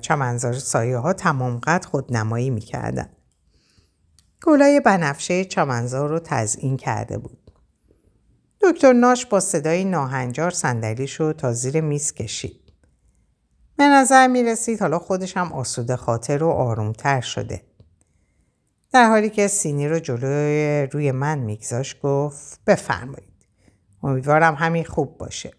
چمنزار 0.00 0.52
سایه 0.52 0.96
ها 0.96 1.12
تمام 1.12 1.58
قد 1.58 1.84
خودنمایی 1.84 2.50
می‌کردن. 2.50 3.08
گلای 4.42 4.80
بنفشه 4.80 5.44
چمنزار 5.44 6.08
رو 6.08 6.18
تزئین 6.18 6.76
کرده 6.76 7.18
بود. 7.18 7.50
دکتر 8.60 8.92
ناش 8.92 9.26
با 9.26 9.40
صدای 9.40 9.84
ناهنجار 9.84 10.50
صندلیش 10.50 11.20
رو 11.20 11.32
تا 11.32 11.52
زیر 11.52 11.80
میز 11.80 12.12
کشید. 12.12 12.61
به 13.82 13.88
نظر 13.88 14.26
می 14.26 14.42
رسید 14.42 14.80
حالا 14.80 14.98
خودش 14.98 15.36
هم 15.36 15.52
آسوده 15.52 15.96
خاطر 15.96 16.42
و 16.42 16.48
آرومتر 16.48 17.20
شده. 17.20 17.62
در 18.92 19.08
حالی 19.08 19.30
که 19.30 19.48
سینی 19.48 19.88
رو 19.88 19.98
جلوی 19.98 20.86
روی 20.92 21.12
من 21.12 21.38
میگذاشت 21.38 22.00
گفت 22.00 22.60
بفرمایید. 22.66 23.46
امیدوارم 24.02 24.54
همین 24.54 24.84
خوب 24.84 25.18
باشه. 25.18 25.50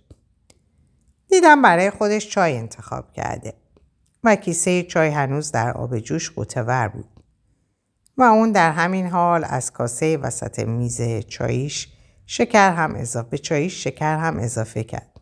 دیدم 1.30 1.62
برای 1.62 1.90
خودش 1.90 2.30
چای 2.30 2.58
انتخاب 2.58 3.14
کرده 3.14 3.54
و 4.24 4.36
کیسه 4.36 4.84
چای 4.84 5.10
هنوز 5.10 5.52
در 5.52 5.72
آب 5.72 6.00
جوش 6.00 6.32
قوتور 6.32 6.88
بود. 6.88 7.10
و 8.18 8.24
اون 8.24 8.52
در 8.52 8.72
همین 8.72 9.08
حال 9.08 9.46
از 9.50 9.72
کاسه 9.72 10.18
وسط 10.18 10.60
میز 10.60 11.02
چاییش 11.28 11.88
شکر 12.26 12.72
هم 12.72 12.96
اضافه 12.96 13.38
چاییش 13.38 13.84
شکر 13.84 14.18
هم 14.18 14.40
اضافه 14.40 14.84
کرد. 14.84 15.13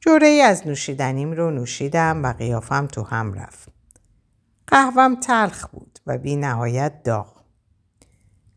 جوره 0.00 0.28
از 0.28 0.66
نوشیدنیم 0.66 1.32
رو 1.32 1.50
نوشیدم 1.50 2.24
و 2.24 2.32
قیافم 2.32 2.86
تو 2.86 3.02
هم 3.02 3.34
رفت. 3.34 3.68
قهوم 4.66 5.14
تلخ 5.14 5.68
بود 5.68 5.98
و 6.06 6.18
بی 6.18 6.36
نهایت 6.36 7.02
داغ. 7.02 7.42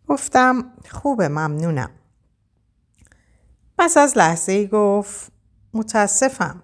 گفتم 0.08 0.74
خوبه 0.90 1.28
ممنونم. 1.28 1.90
پس 3.78 3.98
از 3.98 4.18
لحظه 4.18 4.52
ای 4.52 4.68
گفت 4.68 5.32
متاسفم. 5.74 6.64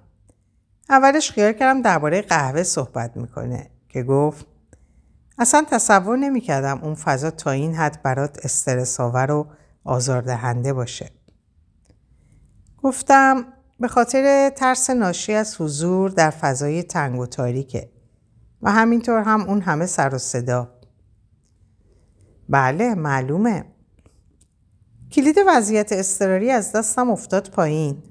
اولش 0.89 1.31
خیال 1.31 1.53
کردم 1.53 1.81
درباره 1.81 2.21
قهوه 2.21 2.63
صحبت 2.63 3.17
می‌کنه 3.17 3.71
که 3.89 4.03
گفت 4.03 4.45
اصلا 5.39 5.65
تصور 5.71 6.17
نمی‌کردم 6.17 6.79
اون 6.83 6.95
فضا 6.95 7.31
تا 7.31 7.51
این 7.51 7.75
حد 7.75 8.01
برات 8.03 8.45
استرس 8.45 8.99
آور 8.99 9.31
و 9.31 9.47
آزاردهنده 9.83 10.73
باشه. 10.73 11.11
گفتم 12.83 13.45
به 13.79 13.87
خاطر 13.87 14.49
ترس 14.49 14.89
ناشی 14.89 15.33
از 15.33 15.61
حضور 15.61 16.09
در 16.09 16.29
فضای 16.29 16.83
تنگ 16.83 17.19
و 17.19 17.25
تاریکه 17.25 17.89
و 18.61 18.71
همینطور 18.71 19.23
هم 19.23 19.41
اون 19.41 19.61
همه 19.61 19.85
سر 19.85 20.15
و 20.15 20.17
صدا. 20.17 20.73
بله 22.49 22.95
معلومه. 22.95 23.65
کلید 25.11 25.35
وضعیت 25.47 25.91
اضطراری 25.91 26.51
از 26.51 26.71
دستم 26.71 27.09
افتاد 27.09 27.49
پایین. 27.49 28.03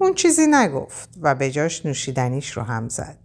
اون 0.00 0.14
چیزی 0.14 0.46
نگفت 0.50 1.18
و 1.20 1.34
به 1.34 1.50
جاش 1.50 1.86
نوشیدنیش 1.86 2.50
رو 2.50 2.62
هم 2.62 2.88
زد. 2.88 3.18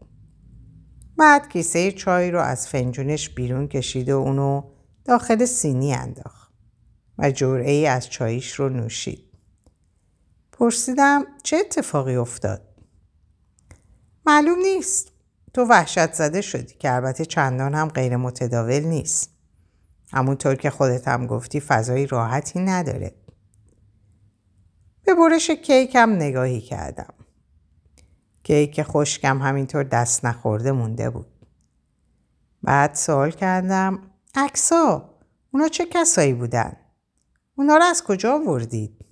بعد 1.17 1.49
کیسه 1.49 1.91
چای 1.91 2.31
رو 2.31 2.39
از 2.39 2.67
فنجونش 2.67 3.29
بیرون 3.29 3.67
کشید 3.67 4.09
و 4.09 4.17
اونو 4.17 4.63
داخل 5.05 5.45
سینی 5.45 5.93
انداخت 5.93 6.53
و 7.17 7.31
جرعه 7.31 7.71
ای 7.71 7.87
از 7.87 8.09
چاییش 8.09 8.53
رو 8.53 8.69
نوشید. 8.69 9.22
پرسیدم 10.63 11.25
چه 11.43 11.57
اتفاقی 11.57 12.15
افتاد؟ 12.15 12.61
معلوم 14.25 14.59
نیست. 14.59 15.11
تو 15.53 15.65
وحشت 15.65 16.13
زده 16.13 16.41
شدی 16.41 16.73
که 16.73 16.93
البته 16.93 17.25
چندان 17.25 17.73
هم 17.73 17.87
غیر 17.87 18.17
متداول 18.17 18.79
نیست. 18.79 19.29
همونطور 20.13 20.55
که 20.55 20.69
خودت 20.69 21.07
هم 21.07 21.27
گفتی 21.27 21.59
فضای 21.59 22.07
راحتی 22.07 22.59
نداره. 22.59 23.15
به 25.05 25.15
برش 25.15 25.49
کیکم 25.49 26.11
نگاهی 26.11 26.61
کردم. 26.61 27.13
کیک 28.43 28.83
خشکم 28.83 29.41
همینطور 29.41 29.83
دست 29.83 30.25
نخورده 30.25 30.71
مونده 30.71 31.09
بود. 31.09 31.27
بعد 32.63 32.95
سوال 32.95 33.31
کردم 33.31 33.99
اکسا 34.35 35.09
اونا 35.53 35.67
چه 35.67 35.85
کسایی 35.85 36.33
بودن؟ 36.33 36.75
اونا 37.55 37.77
رو 37.77 37.83
از 37.83 38.03
کجا 38.03 38.33
آوردید؟ 38.33 39.02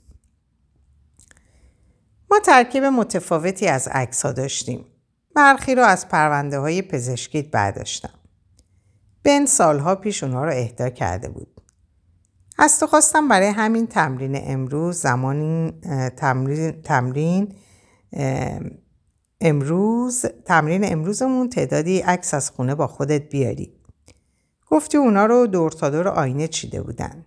ما 2.32 2.40
ترکیب 2.40 2.84
متفاوتی 2.84 3.68
از 3.68 3.88
عکس 3.88 4.26
ها 4.26 4.32
داشتیم. 4.32 4.86
برخی 5.36 5.76
رو 5.76 5.84
از 5.84 6.10
پرونده 6.10 6.60
های 6.60 6.82
پزشکیت 6.82 7.52
برداشتم. 7.52 8.20
بن 9.24 9.46
سالها 9.46 9.96
پیش 9.96 10.24
اونها 10.24 10.46
رو 10.46 10.52
اهدا 10.52 10.90
کرده 10.90 11.30
بود. 11.30 11.62
از 12.58 12.80
تو 12.80 12.88
خواستم 12.88 13.28
برای 13.28 13.48
همین 13.48 13.88
تمرین 13.88 14.40
امروز 14.44 14.98
زمانی 14.98 15.74
تمرین, 16.18 16.82
تمرین 16.82 17.56
امروز 19.42 20.26
تمرین 20.46 20.92
امروزمون 20.92 21.50
تعدادی 21.50 22.00
عکس 22.00 22.34
از 22.34 22.50
خونه 22.50 22.76
با 22.76 22.88
خودت 22.88 23.30
بیاری. 23.30 23.74
گفتی 24.68 24.98
اونا 24.98 25.26
رو 25.26 25.48
دور 25.48 25.72
تا 25.72 25.90
دور 25.90 26.08
آینه 26.08 26.48
چیده 26.48 26.82
بودن. 26.82 27.26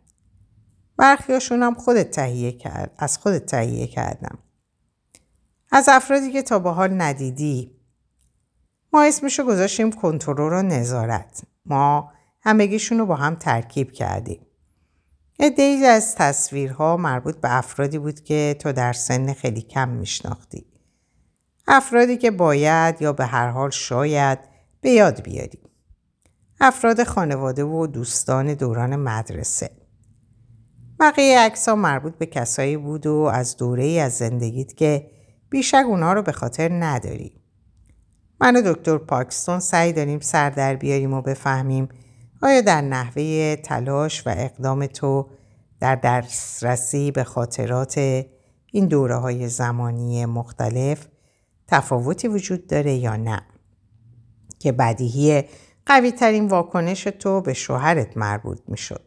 برخیاشون 0.96 1.62
هم 1.62 1.74
خودت 1.74 2.10
تهیه 2.10 2.52
کرد. 2.52 2.94
از 2.98 3.18
خودت 3.18 3.46
تهیه 3.46 3.86
کردم. 3.86 4.38
از 5.76 5.88
افرادی 5.88 6.32
که 6.32 6.42
تا 6.42 6.58
به 6.58 6.70
حال 6.70 7.02
ندیدی. 7.02 7.70
ما 8.92 9.02
اسمشو 9.02 9.44
گذاشتیم 9.44 9.92
کنترل 9.92 10.52
و 10.52 10.62
نظارت. 10.62 11.42
ما 11.66 12.12
همگیشون 12.40 12.98
رو 12.98 13.06
با 13.06 13.16
هم 13.16 13.34
ترکیب 13.34 13.92
کردیم. 13.92 14.46
ادهی 15.40 15.86
از 15.86 16.14
تصویرها 16.14 16.96
مربوط 16.96 17.36
به 17.36 17.56
افرادی 17.56 17.98
بود 17.98 18.20
که 18.20 18.56
تو 18.58 18.72
در 18.72 18.92
سن 18.92 19.32
خیلی 19.32 19.62
کم 19.62 19.88
میشناختی. 19.88 20.66
افرادی 21.68 22.16
که 22.16 22.30
باید 22.30 23.02
یا 23.02 23.12
به 23.12 23.26
هر 23.26 23.48
حال 23.48 23.70
شاید 23.70 24.38
به 24.80 24.90
یاد 24.90 25.22
بیاری. 25.22 25.58
افراد 26.60 27.04
خانواده 27.04 27.64
و 27.64 27.86
دوستان 27.86 28.54
دوران 28.54 28.96
مدرسه. 28.96 29.70
بقیه 31.00 31.38
عکس 31.38 31.68
مربوط 31.68 32.14
به 32.14 32.26
کسایی 32.26 32.76
بود 32.76 33.06
و 33.06 33.14
از 33.14 33.56
دوره 33.56 33.84
ای 33.84 34.00
از 34.00 34.12
زندگیت 34.12 34.76
که 34.76 35.13
بیشک 35.54 35.84
اونا 35.86 36.12
رو 36.12 36.22
به 36.22 36.32
خاطر 36.32 36.72
نداری. 36.72 37.32
من 38.40 38.56
و 38.56 38.74
دکتر 38.74 38.98
پاکستون 38.98 39.60
سعی 39.60 39.92
داریم 39.92 40.20
سر 40.20 40.50
در 40.50 40.76
بیاریم 40.76 41.12
و 41.14 41.22
بفهمیم 41.22 41.88
آیا 42.42 42.60
در 42.60 42.80
نحوه 42.80 43.56
تلاش 43.56 44.26
و 44.26 44.34
اقدام 44.36 44.86
تو 44.86 45.28
در 45.80 45.94
دسترسی 45.94 47.10
به 47.10 47.24
خاطرات 47.24 47.98
این 48.72 48.86
دوره 48.88 49.16
های 49.16 49.48
زمانی 49.48 50.26
مختلف 50.26 51.06
تفاوتی 51.68 52.28
وجود 52.28 52.66
داره 52.66 52.94
یا 52.94 53.16
نه 53.16 53.42
که 54.58 54.72
بدیهی 54.72 55.44
قوی 55.86 56.12
ترین 56.12 56.48
واکنش 56.48 57.02
تو 57.04 57.40
به 57.40 57.52
شوهرت 57.52 58.16
مربوط 58.16 58.60
می 58.68 58.76
شد. 58.76 59.04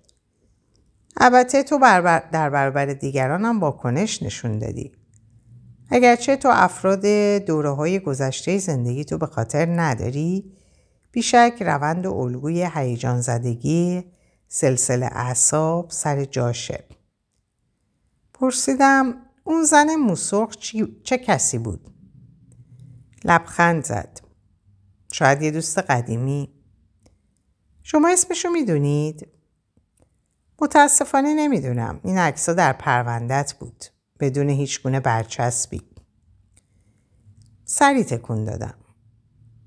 البته 1.18 1.64
تو 1.64 1.80
در 2.32 2.50
برابر 2.50 2.86
دیگران 2.86 3.46
هم 3.46 3.60
واکنش 3.60 4.24
نشون 4.24 4.60
دادی. 4.60 4.92
اگرچه 5.90 6.36
تو 6.36 6.50
افراد 6.52 7.06
دوره 7.46 7.70
های 7.70 8.00
گذشته 8.00 8.58
زندگی 8.58 9.06
تو 9.06 9.18
به 9.18 9.26
خاطر 9.26 9.66
نداری 9.82 10.54
بیشک 11.12 11.58
روند 11.60 12.06
و 12.06 12.14
الگوی 12.14 12.70
هیجان 12.74 13.22
زدگی 13.22 14.04
سلسله 14.48 15.06
اعصاب 15.06 15.92
سر 15.92 16.26
جاشه. 16.26 16.84
پرسیدم 18.34 19.14
اون 19.44 19.64
زن 19.64 19.96
موسرخ 19.96 20.56
چه 21.04 21.18
کسی 21.18 21.58
بود؟ 21.58 21.94
لبخند 23.24 23.84
زد. 23.84 24.20
شاید 25.12 25.42
یه 25.42 25.52
دوست 25.52 25.78
قدیمی. 25.78 26.50
شما 27.84 28.10
اسمشو 28.10 28.50
می‌دونید؟ 28.50 29.28
متاسفانه 30.62 31.34
نمی‌دونم. 31.34 32.00
این 32.04 32.18
عکسا 32.18 32.54
در 32.54 32.74
پروندت 32.74 33.54
بود. 33.60 33.86
بدون 34.20 34.50
هیچ 34.50 34.84
گونه 34.84 35.00
برچسبی. 35.00 35.82
سری 37.66 38.04
تکون 38.04 38.46
دادم. 38.46 38.74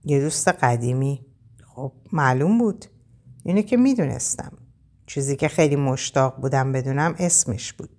یه 0.05 0.21
دوست 0.21 0.49
قدیمی. 0.49 1.27
خب 1.67 1.93
معلوم 2.13 2.59
بود. 2.59 2.85
اینو 3.45 3.63
که 3.63 3.77
می‌دونستم. 3.77 4.53
چیزی 5.07 5.37
که 5.37 5.49
خیلی 5.49 5.77
مشتاق 5.77 6.41
بودم 6.41 6.73
بدونم 6.73 7.15
اسمش 7.19 7.73
بود. 7.73 7.91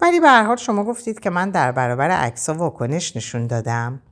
ولی 0.00 0.20
به 0.20 0.42
حال 0.42 0.56
شما 0.56 0.84
گفتید 0.84 1.20
که 1.20 1.30
من 1.30 1.50
در 1.50 1.72
برابر 1.72 2.10
عکس‌ها 2.10 2.54
واکنش 2.54 3.16
نشون 3.16 3.46
دادم. 3.46 4.02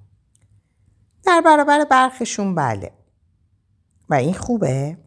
در 1.25 1.41
برابر 1.41 1.85
برخشون 1.85 2.55
بله. 2.55 2.93
و 4.09 4.15
این 4.15 4.35
خوبه؟ 4.35 4.99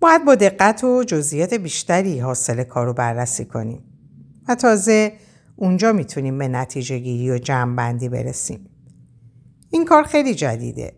باید 0.00 0.24
با 0.24 0.34
دقت 0.34 0.84
و 0.84 1.04
جزئیات 1.04 1.54
بیشتری 1.54 2.18
حاصل 2.18 2.64
کار 2.64 2.86
رو 2.86 2.92
بررسی 2.92 3.44
کنیم. 3.44 3.84
و 4.48 4.54
تازه 4.54 5.12
اونجا 5.56 5.92
می‌تونیم 5.92 6.38
به 6.38 6.48
نتیجه 6.48 6.98
گیری 6.98 7.30
و 7.30 7.38
جمع 7.38 7.92
برسیم. 7.92 8.70
این 9.70 9.84
کار 9.84 10.02
خیلی 10.02 10.34
جدیده. 10.34 10.96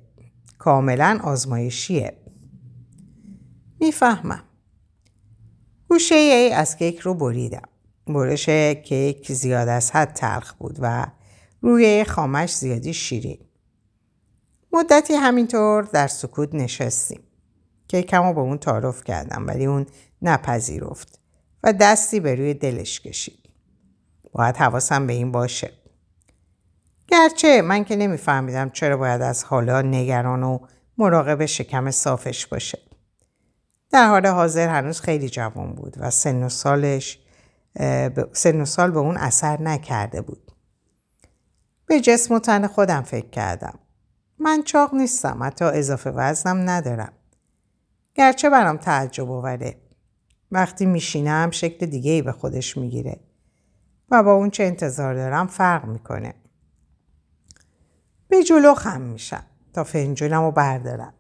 کاملا 0.59 1.21
آزمایشیه. 1.23 2.17
می‌فهمم. 3.81 4.43
گوشه 5.89 6.15
ای 6.15 6.53
از 6.53 6.77
کیک 6.77 6.99
رو 6.99 7.15
بریدم. 7.15 7.69
برش 8.07 8.49
کیک 8.85 9.33
زیاد 9.33 9.69
از 9.69 9.91
حد 9.91 10.13
تلخ 10.13 10.55
بود 10.55 10.79
و 10.81 11.07
روی 11.61 12.05
خامش 12.05 12.55
زیادی 12.55 12.95
شیرین. 12.95 13.39
مدتی 14.73 15.15
همینطور 15.15 15.83
در 15.83 16.07
سکوت 16.07 16.55
نشستیم. 16.55 17.21
کیکم 17.91 18.23
رو 18.23 18.33
به 18.33 18.41
اون 18.41 18.59
تعارف 18.59 19.05
کردم 19.05 19.47
ولی 19.47 19.67
اون 19.67 19.87
نپذیرفت 20.23 21.19
و 21.63 21.73
دستی 21.73 22.21
به 22.21 22.35
روی 22.35 22.55
دلش 22.55 23.01
کشید. 23.01 23.49
باید 24.33 24.57
حواسم 24.57 25.07
به 25.07 25.13
این 25.13 25.33
باشه. 25.33 25.71
گرچه 27.09 27.63
من 27.63 27.85
که 27.85 27.97
نمیفهمیدم 27.97 28.71
چرا 28.71 28.97
باید 28.97 29.23
از 29.23 29.45
حالا 29.45 29.83
نگران 29.83 30.43
و 30.43 30.59
مراقب 30.99 31.47
شکم 31.47 31.91
صافش 31.91 32.47
باشه. 32.47 32.79
در 33.91 34.09
حال 34.09 34.27
حاضر 34.27 34.69
هنوز 34.69 35.01
خیلی 35.01 35.29
جوان 35.29 35.75
بود 35.75 35.97
و 35.99 36.11
سن 36.11 36.43
و 36.43 36.49
سالش 36.49 37.19
سن 38.33 38.61
و 38.61 38.65
سال 38.65 38.91
به 38.91 38.99
اون 38.99 39.17
اثر 39.17 39.63
نکرده 39.63 40.21
بود. 40.21 40.53
به 41.87 42.01
جسم 42.01 42.35
و 42.35 42.39
تن 42.39 42.67
خودم 42.67 43.03
فکر 43.03 43.31
کردم. 43.31 43.79
من 44.39 44.63
چاق 44.63 44.95
نیستم 44.95 45.43
حتی 45.43 45.65
اضافه 45.65 46.11
وزنم 46.11 46.71
ندارم. 46.71 47.13
گرچه 48.15 48.51
برام 48.51 48.77
تعجب 48.77 49.31
آوره. 49.31 49.77
وقتی 50.53 50.87
میشینم 50.87 51.51
شکل 51.51 51.87
دیگه 51.87 52.11
ای 52.11 52.23
به 52.23 52.33
خودش 52.33 52.77
می‌گیره 52.77 53.21
و 54.11 54.23
با 54.23 54.33
اون 54.33 54.51
چه 54.51 54.65
انتظار 54.65 55.15
دارم 55.15 55.47
فرق 55.47 55.85
می‌کنه. 55.85 56.35
به 58.29 58.45
جلو 58.45 58.75
خم 58.75 59.01
میشم 59.01 59.45
تا 59.73 59.85
فنجونم 59.85 60.43
رو 60.43 60.51
بردارم. 60.51 61.15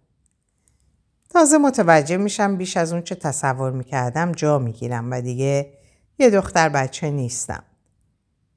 تازه 1.30 1.58
متوجه 1.58 2.16
میشم 2.16 2.56
بیش 2.56 2.76
از 2.76 2.92
اون 2.92 3.02
چه 3.02 3.14
تصور 3.14 3.72
می‌کردم 3.72 4.32
جا 4.32 4.58
می‌گیرم 4.58 5.10
و 5.10 5.20
دیگه 5.20 5.72
یه 6.18 6.30
دختر 6.30 6.68
بچه 6.68 7.10
نیستم. 7.10 7.62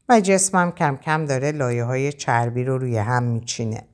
و 0.09 0.21
جسمم 0.21 0.71
کم 0.71 0.97
کم 0.97 1.25
داره 1.25 1.51
لایه 1.51 1.83
های 1.83 2.13
چربی 2.13 2.63
رو 2.63 2.77
روی 2.77 2.97
هم 2.97 3.23
میچینه. 3.23 3.87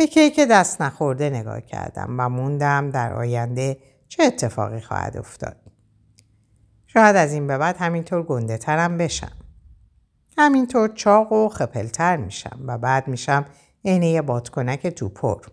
به 0.00 0.06
کیک 0.06 0.40
دست 0.40 0.82
نخورده 0.82 1.30
نگاه 1.30 1.60
کردم 1.60 2.14
و 2.18 2.28
موندم 2.28 2.90
در 2.90 3.12
آینده 3.12 3.76
چه 4.08 4.22
اتفاقی 4.22 4.80
خواهد 4.80 5.16
افتاد. 5.16 5.56
شاید 6.86 7.16
از 7.16 7.32
این 7.32 7.46
به 7.46 7.58
بعد 7.58 7.76
همینطور 7.76 8.22
گنده 8.22 8.58
ترم 8.58 8.98
بشم. 8.98 9.32
همینطور 10.38 10.88
چاق 10.88 11.32
و 11.32 11.48
خپلتر 11.48 12.16
میشم 12.16 12.60
و 12.66 12.78
بعد 12.78 13.08
میشم 13.08 13.44
عین 13.84 14.02
یه 14.02 14.22
بادکنک 14.22 14.86
توپر. 14.86 15.46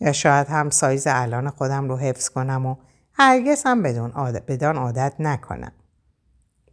یا 0.00 0.12
شاید 0.12 0.46
هم 0.46 0.70
سایز 0.70 1.06
الان 1.06 1.50
خودم 1.50 1.88
رو 1.88 1.96
حفظ 1.96 2.28
کنم 2.28 2.66
و 2.66 2.76
هرگز 3.12 3.62
هم 3.66 3.82
بدون 3.82 4.10
عادت, 4.10 4.46
بدان 4.46 4.76
عادت 4.76 5.14
نکنم. 5.18 5.72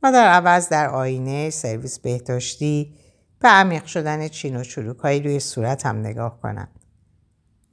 و 0.04 0.12
در 0.12 0.28
عوض 0.28 0.70
در 0.70 0.90
آینه 0.90 1.50
سرویس 1.50 2.00
بهداشتی 2.00 3.01
به 3.42 3.48
عمیق 3.48 3.86
شدن 3.86 4.28
چین 4.28 4.56
و 4.56 4.64
چروکهایی 4.64 5.22
روی 5.22 5.40
صورتم 5.40 5.98
نگاه 5.98 6.42
کنم. 6.42 6.68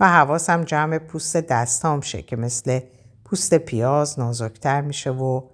و 0.00 0.08
حواسم 0.08 0.64
جمع 0.64 0.98
پوست 0.98 1.36
دستام 1.36 2.00
شه 2.00 2.22
که 2.22 2.36
مثل 2.36 2.80
پوست 3.24 3.54
پیاز 3.54 4.18
نازکتر 4.18 4.80
میشه 4.80 5.10
و 5.10 5.48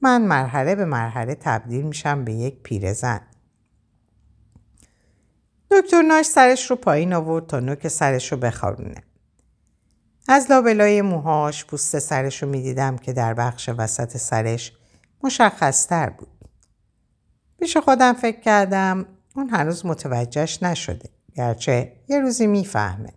من 0.00 0.22
مرحله 0.22 0.74
به 0.74 0.84
مرحله 0.84 1.34
تبدیل 1.34 1.84
میشم 1.84 2.24
به 2.24 2.32
یک 2.32 2.62
پیرزن. 2.62 3.20
دکتر 5.70 6.02
ناش 6.02 6.26
سرش 6.26 6.70
رو 6.70 6.76
پایین 6.76 7.12
آورد 7.12 7.46
تا 7.46 7.60
نوک 7.60 7.88
سرش 7.88 8.32
رو 8.32 8.38
بخارونه. 8.38 9.02
از 10.28 10.50
لابلای 10.50 11.02
موهاش 11.02 11.64
پوست 11.64 11.98
سرش 11.98 12.42
رو 12.42 12.48
می‌دیدم 12.48 12.96
که 12.96 13.12
در 13.12 13.34
بخش 13.34 13.70
وسط 13.76 14.16
سرش 14.16 14.72
مشخصتر 15.22 16.10
بود. 16.10 16.28
پیش 17.58 17.76
خودم 17.76 18.12
فکر 18.12 18.40
کردم 18.40 19.06
اون 19.40 19.50
هنوز 19.50 19.86
متوجهش 19.86 20.62
نشده. 20.62 21.08
گرچه 21.34 21.92
یه 22.08 22.20
روزی 22.20 22.46
می‌فهمه. 22.46 23.12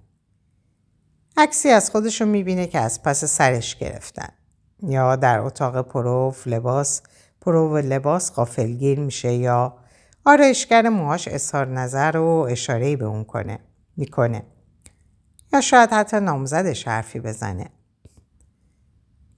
عکسی 1.38 1.70
از 1.70 1.92
خودشو 1.92 2.26
می‌بینه 2.26 2.68
که 2.68 2.80
از 2.80 3.04
پس 3.04 3.26
سرش 3.26 3.76
گرفتن. 3.76 4.30
یا 4.84 5.16
در 5.16 5.40
اتاق 5.40 5.82
پروف 5.88 6.48
لباس 6.48 7.02
پرو 7.42 7.78
لباس 7.78 8.34
غافلگیر 8.34 9.00
میشه 9.00 9.34
یا 9.34 9.78
آرایشگر 10.26 10.90
موهاش 10.90 11.28
اظهار 11.28 11.68
نظر 11.68 12.18
و 12.18 12.48
اشارهی 12.50 12.96
به 12.96 13.06
اون 13.06 13.24
کنه 13.24 13.60
می‌کنه 13.98 14.44
یا 15.54 15.62
شاید 15.62 15.90
حتی 15.90 16.20
نامزدش 16.20 16.88
حرفی 16.88 17.20
بزنه 17.20 17.70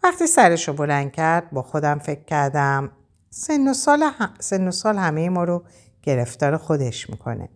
وقتی 0.03 0.27
سرشو 0.27 0.73
بلند 0.73 1.11
کرد 1.11 1.51
با 1.51 1.61
خودم 1.61 1.99
فکر 1.99 2.23
کردم 2.23 2.91
سن 3.29 3.67
و 3.67 3.73
سال, 3.73 4.03
هم... 4.03 4.33
سن 4.39 4.67
و 4.67 4.71
سال 4.71 4.97
همه 4.97 5.29
ما 5.29 5.43
رو 5.43 5.63
گرفتار 6.05 6.57
خودش 6.57 7.09
می‌کنه. 7.09 7.49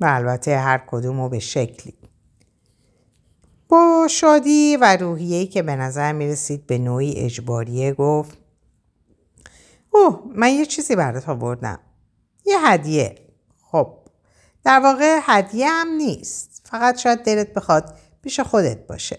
و 0.00 0.04
البته 0.08 0.58
هر 0.58 0.84
کدوم 0.86 1.28
به 1.28 1.38
شکلی. 1.38 1.94
با 3.68 4.06
شادی 4.10 4.76
و 4.76 4.96
روحیه‌ای 4.96 5.46
که 5.46 5.62
به 5.62 5.76
نظر 5.76 6.12
می 6.12 6.28
رسید 6.28 6.66
به 6.66 6.78
نوعی 6.78 7.14
اجباریه 7.16 7.92
گفت 7.92 8.38
اوه 9.90 10.22
من 10.36 10.48
یه 10.48 10.66
چیزی 10.66 10.96
برات 10.96 11.28
آوردم. 11.28 11.78
یه 12.46 12.56
هدیه. 12.66 13.14
خب 13.62 13.98
در 14.64 14.80
واقع 14.80 15.18
هدیه 15.22 15.68
هم 15.68 15.88
نیست. 15.88 16.62
فقط 16.64 16.98
شاید 16.98 17.18
دلت 17.18 17.52
بخواد 17.52 17.98
پیش 18.22 18.40
خودت 18.40 18.86
باشه. 18.86 19.18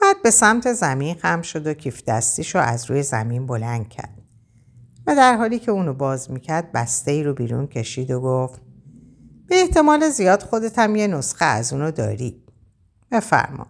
بعد 0.00 0.22
به 0.22 0.30
سمت 0.30 0.72
زمین 0.72 1.14
خم 1.14 1.42
شد 1.42 1.66
و 1.66 1.74
کیف 1.74 2.04
دستیش 2.04 2.54
رو 2.54 2.60
از 2.60 2.90
روی 2.90 3.02
زمین 3.02 3.46
بلند 3.46 3.88
کرد. 3.88 4.17
و 5.08 5.14
در 5.14 5.36
حالی 5.36 5.58
که 5.58 5.70
اونو 5.70 5.94
باز 5.94 6.30
می‌کرد 6.30 6.72
بسته 6.72 7.10
ای 7.10 7.22
رو 7.22 7.34
بیرون 7.34 7.66
کشید 7.66 8.10
و 8.10 8.20
گفت 8.20 8.60
به 9.46 9.60
احتمال 9.60 10.08
زیاد 10.08 10.42
خودت 10.42 10.78
هم 10.78 10.96
یه 10.96 11.06
نسخه 11.06 11.44
از 11.44 11.72
اونو 11.72 11.90
داری 11.90 12.42
بفرما 13.10 13.66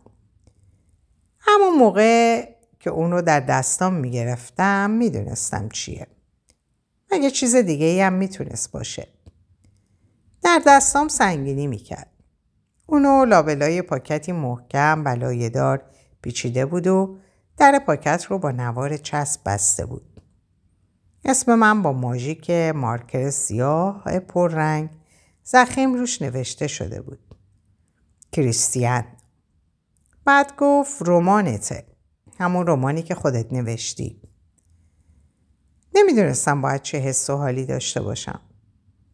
همون 1.38 1.79
موقع 1.79 2.48
که 2.81 2.90
اون 2.90 3.11
رو 3.11 3.22
در 3.22 3.40
دستام 3.40 3.94
می‌گرفتم 3.94 4.90
می‌دونستم 4.90 5.68
چیه. 5.68 6.07
مگه 7.12 7.31
چیز 7.31 7.57
دیگه 7.57 7.87
ای 7.87 8.01
هم 8.01 8.12
می‌تونست 8.12 8.72
باشه. 8.72 9.09
در 10.42 10.62
دستام 10.66 11.09
سنگینی 11.09 11.66
می‌کرد. 11.66 12.11
اونو 12.87 13.24
لابلای 13.24 13.83
پاکتی 13.83 14.33
محکم 14.33 15.03
و 15.05 15.48
دار 15.48 15.83
پیچیده 16.22 16.66
بود 16.66 16.87
و 16.87 17.18
در 17.57 17.83
پاکت 17.87 18.24
رو 18.24 18.38
با 18.38 18.51
نوار 18.51 18.96
چسب 18.96 19.40
بسته 19.46 19.87
بود. 19.87 20.08
اسم 21.29 21.55
من 21.55 21.83
با 21.83 21.93
ماژیک 21.93 22.51
مارکر 22.51 23.31
سیاه 23.31 24.19
پررنگ 24.21 24.91
زخیم 25.45 25.95
روش 25.95 26.23
نوشته 26.23 26.67
شده 26.67 27.01
بود. 27.01 27.19
کریستیان 28.33 29.05
بعد 30.25 30.53
گفت 30.59 31.03
رمانته. 31.07 31.87
همون 32.38 32.67
رمانی 32.67 33.03
که 33.03 33.14
خودت 33.14 33.53
نوشتی. 33.53 34.23
نمی‌دونستم 35.95 36.62
باید 36.62 36.83
چه 36.83 36.99
حس 36.99 37.31
و 37.31 37.37
حالی 37.37 37.67
داشته 37.67 38.01
باشم. 38.01 38.41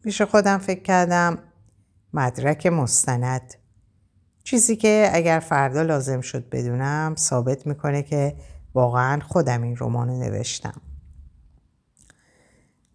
پیش 0.02 0.22
خودم 0.22 0.58
فکر 0.58 0.82
کردم 0.82 1.38
مدرک 2.12 2.66
مستند. 2.66 3.54
چیزی 4.44 4.76
که 4.76 5.10
اگر 5.12 5.40
فردا 5.40 5.82
لازم 5.82 6.20
شد 6.20 6.48
بدونم 6.48 7.14
ثابت 7.18 7.66
می‌کنه 7.66 8.02
که 8.02 8.36
واقعا 8.74 9.20
خودم 9.20 9.62
این 9.62 9.76
رمان 9.80 10.08
رو 10.08 10.18
نوشتم. 10.18 10.80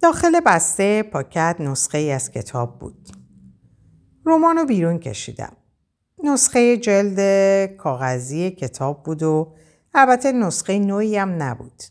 داخل 0.01 0.39
بسته 0.45 1.03
پاکت 1.03 1.55
نسخه 1.59 1.97
ای 1.97 2.11
از 2.11 2.31
کتاب 2.31 2.79
بود 2.79 3.09
رمان 4.25 4.57
رو 4.57 4.65
بیرون 4.65 4.99
کشیدم 4.99 5.53
نسخه 6.23 6.77
جلد 6.77 7.19
کاغذی 7.77 8.51
کتاب 8.51 9.03
بود 9.03 9.23
و 9.23 9.55
البته 9.93 10.31
نسخه 10.31 10.79
نوعی 10.79 11.17
هم 11.17 11.43
نبود. 11.43 11.83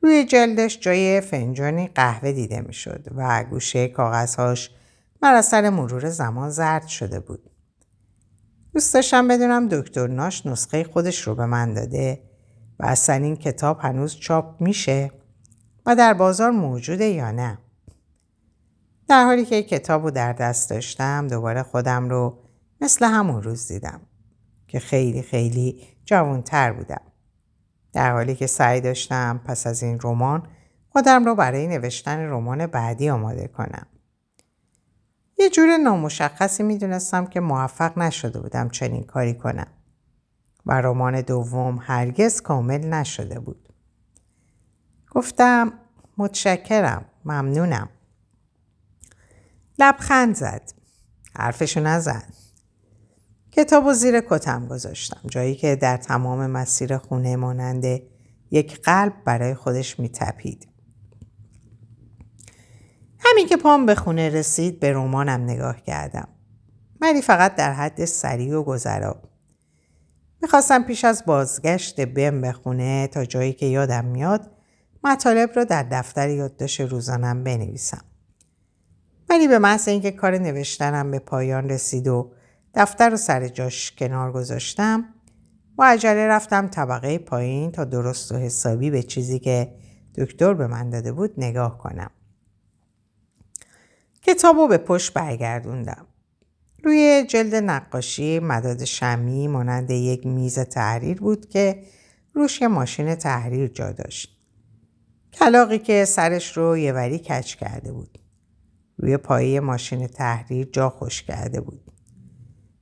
روی 0.00 0.24
جلدش 0.24 0.80
جای 0.80 1.20
فنجانی 1.20 1.86
قهوه 1.86 2.32
دیده 2.32 2.60
می‌شد 2.60 3.06
و 3.14 3.44
گوشه 3.44 3.88
کاغذهاش 3.88 4.70
بر 5.20 5.34
اثر 5.34 5.70
مرور 5.70 6.10
زمان 6.10 6.50
زرد 6.50 6.86
شده 6.86 7.20
بود. 7.20 7.50
دوست 8.74 8.94
داشتم 8.94 9.28
بدونم 9.28 9.68
دکتر 9.68 10.06
ناش 10.06 10.46
نسخه 10.46 10.84
خودش 10.84 11.22
رو 11.22 11.34
به 11.34 11.46
من 11.46 11.74
داده 11.74 12.22
و 12.80 12.86
اصلا 12.86 13.16
این 13.16 13.36
کتاب 13.36 13.78
هنوز 13.80 14.16
چاپ 14.16 14.60
میشه 14.60 15.10
و 15.86 15.96
در 15.96 16.14
بازار 16.14 16.50
موجوده 16.50 17.04
یا 17.04 17.30
نه. 17.30 17.58
در 19.08 19.24
حالی 19.24 19.44
که 19.44 19.62
کتاب 19.62 20.04
رو 20.04 20.10
در 20.10 20.32
دست 20.32 20.70
داشتم 20.70 21.28
دوباره 21.28 21.62
خودم 21.62 22.08
رو 22.08 22.38
مثل 22.80 23.06
همون 23.06 23.42
روز 23.42 23.68
دیدم 23.68 24.00
که 24.68 24.78
خیلی 24.78 25.22
خیلی 25.22 25.82
جوانتر 26.04 26.72
بودم. 26.72 27.02
در 27.92 28.12
حالی 28.12 28.34
که 28.34 28.46
سعی 28.46 28.80
داشتم 28.80 29.40
پس 29.44 29.66
از 29.66 29.82
این 29.82 29.98
رمان 30.02 30.42
خودم 30.88 31.24
رو 31.24 31.34
برای 31.34 31.66
نوشتن 31.66 32.18
رمان 32.18 32.66
بعدی 32.66 33.10
آماده 33.10 33.48
کنم. 33.48 33.86
یه 35.38 35.50
جور 35.50 35.76
نامشخصی 35.76 36.62
می‌دونستم 36.62 37.26
که 37.26 37.40
موفق 37.40 37.98
نشده 37.98 38.40
بودم 38.40 38.68
چنین 38.68 39.02
کاری 39.02 39.34
کنم 39.34 39.66
و 40.66 40.80
رمان 40.80 41.20
دوم 41.20 41.78
هرگز 41.82 42.40
کامل 42.40 42.86
نشده 42.86 43.40
بود. 43.40 43.61
گفتم 45.14 45.72
متشکرم 46.18 47.04
ممنونم. 47.24 47.88
لبخند 49.78 50.34
زد. 50.34 50.72
حرفشو 51.36 51.80
نزد. 51.80 52.34
کتاب 53.50 53.86
و 53.86 53.92
زیر 53.92 54.20
کتم 54.20 54.66
گذاشتم 54.66 55.20
جایی 55.28 55.54
که 55.54 55.76
در 55.76 55.96
تمام 55.96 56.46
مسیر 56.46 56.96
خونه 56.98 57.36
مانند 57.36 57.84
یک 58.50 58.80
قلب 58.80 59.12
برای 59.24 59.54
خودش 59.54 60.00
میتپید. 60.00 60.68
همین 63.18 63.46
که 63.48 63.56
پام 63.56 63.86
به 63.86 63.94
خونه 63.94 64.28
رسید 64.28 64.80
به 64.80 64.92
رمانم 64.92 65.44
نگاه 65.44 65.80
کردم. 65.80 66.28
ولی 67.00 67.22
فقط 67.22 67.54
در 67.54 67.72
حد 67.72 68.04
سریع 68.04 68.58
و 68.58 68.62
گذرا. 68.62 69.22
می‌خواستم 70.42 70.82
پیش 70.82 71.04
از 71.04 71.24
بازگشت 71.26 72.00
بم 72.00 72.40
به 72.40 72.52
خونه 72.52 73.06
تا 73.06 73.24
جایی 73.24 73.52
که 73.52 73.66
یادم 73.66 74.04
میاد 74.04 74.50
مطالب 75.04 75.50
را 75.54 75.64
در 75.64 75.82
دفتر 75.82 76.28
یادداشت 76.28 76.80
روزانم 76.80 77.44
بنویسم. 77.44 78.04
ولی 79.28 79.48
به 79.48 79.58
محض 79.58 79.88
اینکه 79.88 80.10
کار 80.10 80.38
نوشتنم 80.38 81.10
به 81.10 81.18
پایان 81.18 81.68
رسید 81.68 82.08
و 82.08 82.32
دفتر 82.74 83.10
رو 83.10 83.16
سر 83.16 83.48
جاش 83.48 83.92
کنار 83.92 84.32
گذاشتم 84.32 85.04
با 85.76 85.84
عجله 85.84 86.26
رفتم 86.26 86.68
طبقه 86.68 87.18
پایین 87.18 87.72
تا 87.72 87.84
درست 87.84 88.32
و 88.32 88.36
حسابی 88.36 88.90
به 88.90 89.02
چیزی 89.02 89.38
که 89.38 89.74
دکتر 90.18 90.54
به 90.54 90.66
من 90.66 90.90
داده 90.90 91.12
بود 91.12 91.34
نگاه 91.36 91.78
کنم. 91.78 92.10
کتاب 94.22 94.56
رو 94.56 94.68
به 94.68 94.78
پشت 94.78 95.12
برگردوندم. 95.12 96.06
روی 96.84 97.26
جلد 97.28 97.54
نقاشی 97.54 98.38
مداد 98.38 98.84
شمی 98.84 99.48
مانند 99.48 99.90
یک 99.90 100.26
میز 100.26 100.58
تحریر 100.58 101.20
بود 101.20 101.48
که 101.48 101.82
روش 102.34 102.60
یه 102.60 102.68
ماشین 102.68 103.14
تحریر 103.14 103.68
جا 103.68 103.92
داشت. 103.92 104.41
کلاقی 105.32 105.78
که 105.78 106.04
سرش 106.04 106.56
رو 106.56 106.76
یه 106.76 106.92
وری 106.92 107.18
کچ 107.18 107.54
کرده 107.54 107.92
بود. 107.92 108.18
روی 108.96 109.16
پایه 109.16 109.60
ماشین 109.60 110.06
تحریر 110.06 110.68
جا 110.72 110.90
خوش 110.90 111.22
کرده 111.22 111.60
بود. 111.60 111.92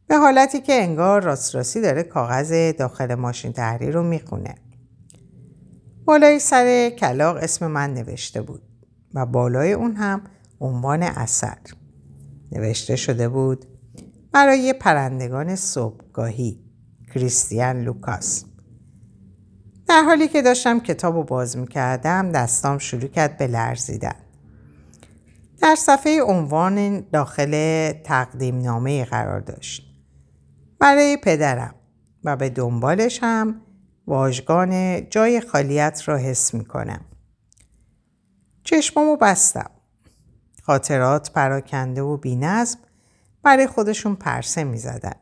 به 0.06 0.16
حالتی 0.16 0.60
که 0.60 0.82
انگار 0.82 1.22
راست 1.22 1.54
راستی 1.54 1.80
داره 1.80 2.02
کاغذ 2.02 2.72
داخل 2.78 3.14
ماشین 3.14 3.52
تحریر 3.52 3.94
رو 3.94 4.02
می‌خونه. 4.02 4.54
بالای 6.04 6.38
سر 6.38 6.90
کلاق 6.90 7.36
اسم 7.36 7.66
من 7.66 7.94
نوشته 7.94 8.42
بود 8.42 8.62
و 9.14 9.26
بالای 9.26 9.72
اون 9.72 9.96
هم 9.96 10.22
عنوان 10.60 11.02
اثر 11.02 11.58
نوشته 12.52 12.96
شده 12.96 13.28
بود 13.28 13.66
برای 14.32 14.72
پرندگان 14.72 15.56
صبحگاهی 15.56 16.64
کریستیان 17.14 17.82
لوکاس 17.82 18.44
در 19.90 20.03
حالی 20.03 20.29
که 20.29 20.42
داشتم 20.42 20.81
کتاب 20.81 21.16
رو 21.16 21.22
باز 21.22 21.59
می‌کردم 21.59 22.33
دستام 22.33 22.79
شروع 22.79 23.09
کرد 23.09 23.37
به 23.38 23.46
لرزیدن 23.46 24.14
در 25.61 25.74
صفحه 25.74 26.22
عنوان 26.22 27.00
داخل 27.00 27.92
تقدیم 27.92 28.61
نامه 28.61 29.05
قرار 29.05 29.40
داشت 29.40 29.83
برای 30.79 31.16
پدرم 31.16 31.74
و 32.24 32.37
به 32.37 32.48
دنبالش 32.48 33.18
هم 33.22 33.61
واژگان 34.07 35.03
جای 35.11 35.40
خالیت 35.40 36.03
را 36.07 36.16
حس 36.16 36.55
می 36.55 36.64
کنم. 36.64 37.05
چشمامو 38.64 39.16
بستم. 39.16 39.70
خاطرات 40.62 41.33
پراکنده 41.33 42.03
و 42.03 42.16
بینظم 42.16 42.79
برای 43.42 43.66
خودشون 43.66 44.14
پرسه 44.14 44.64
می 44.64 44.79
زدن. 44.79 45.16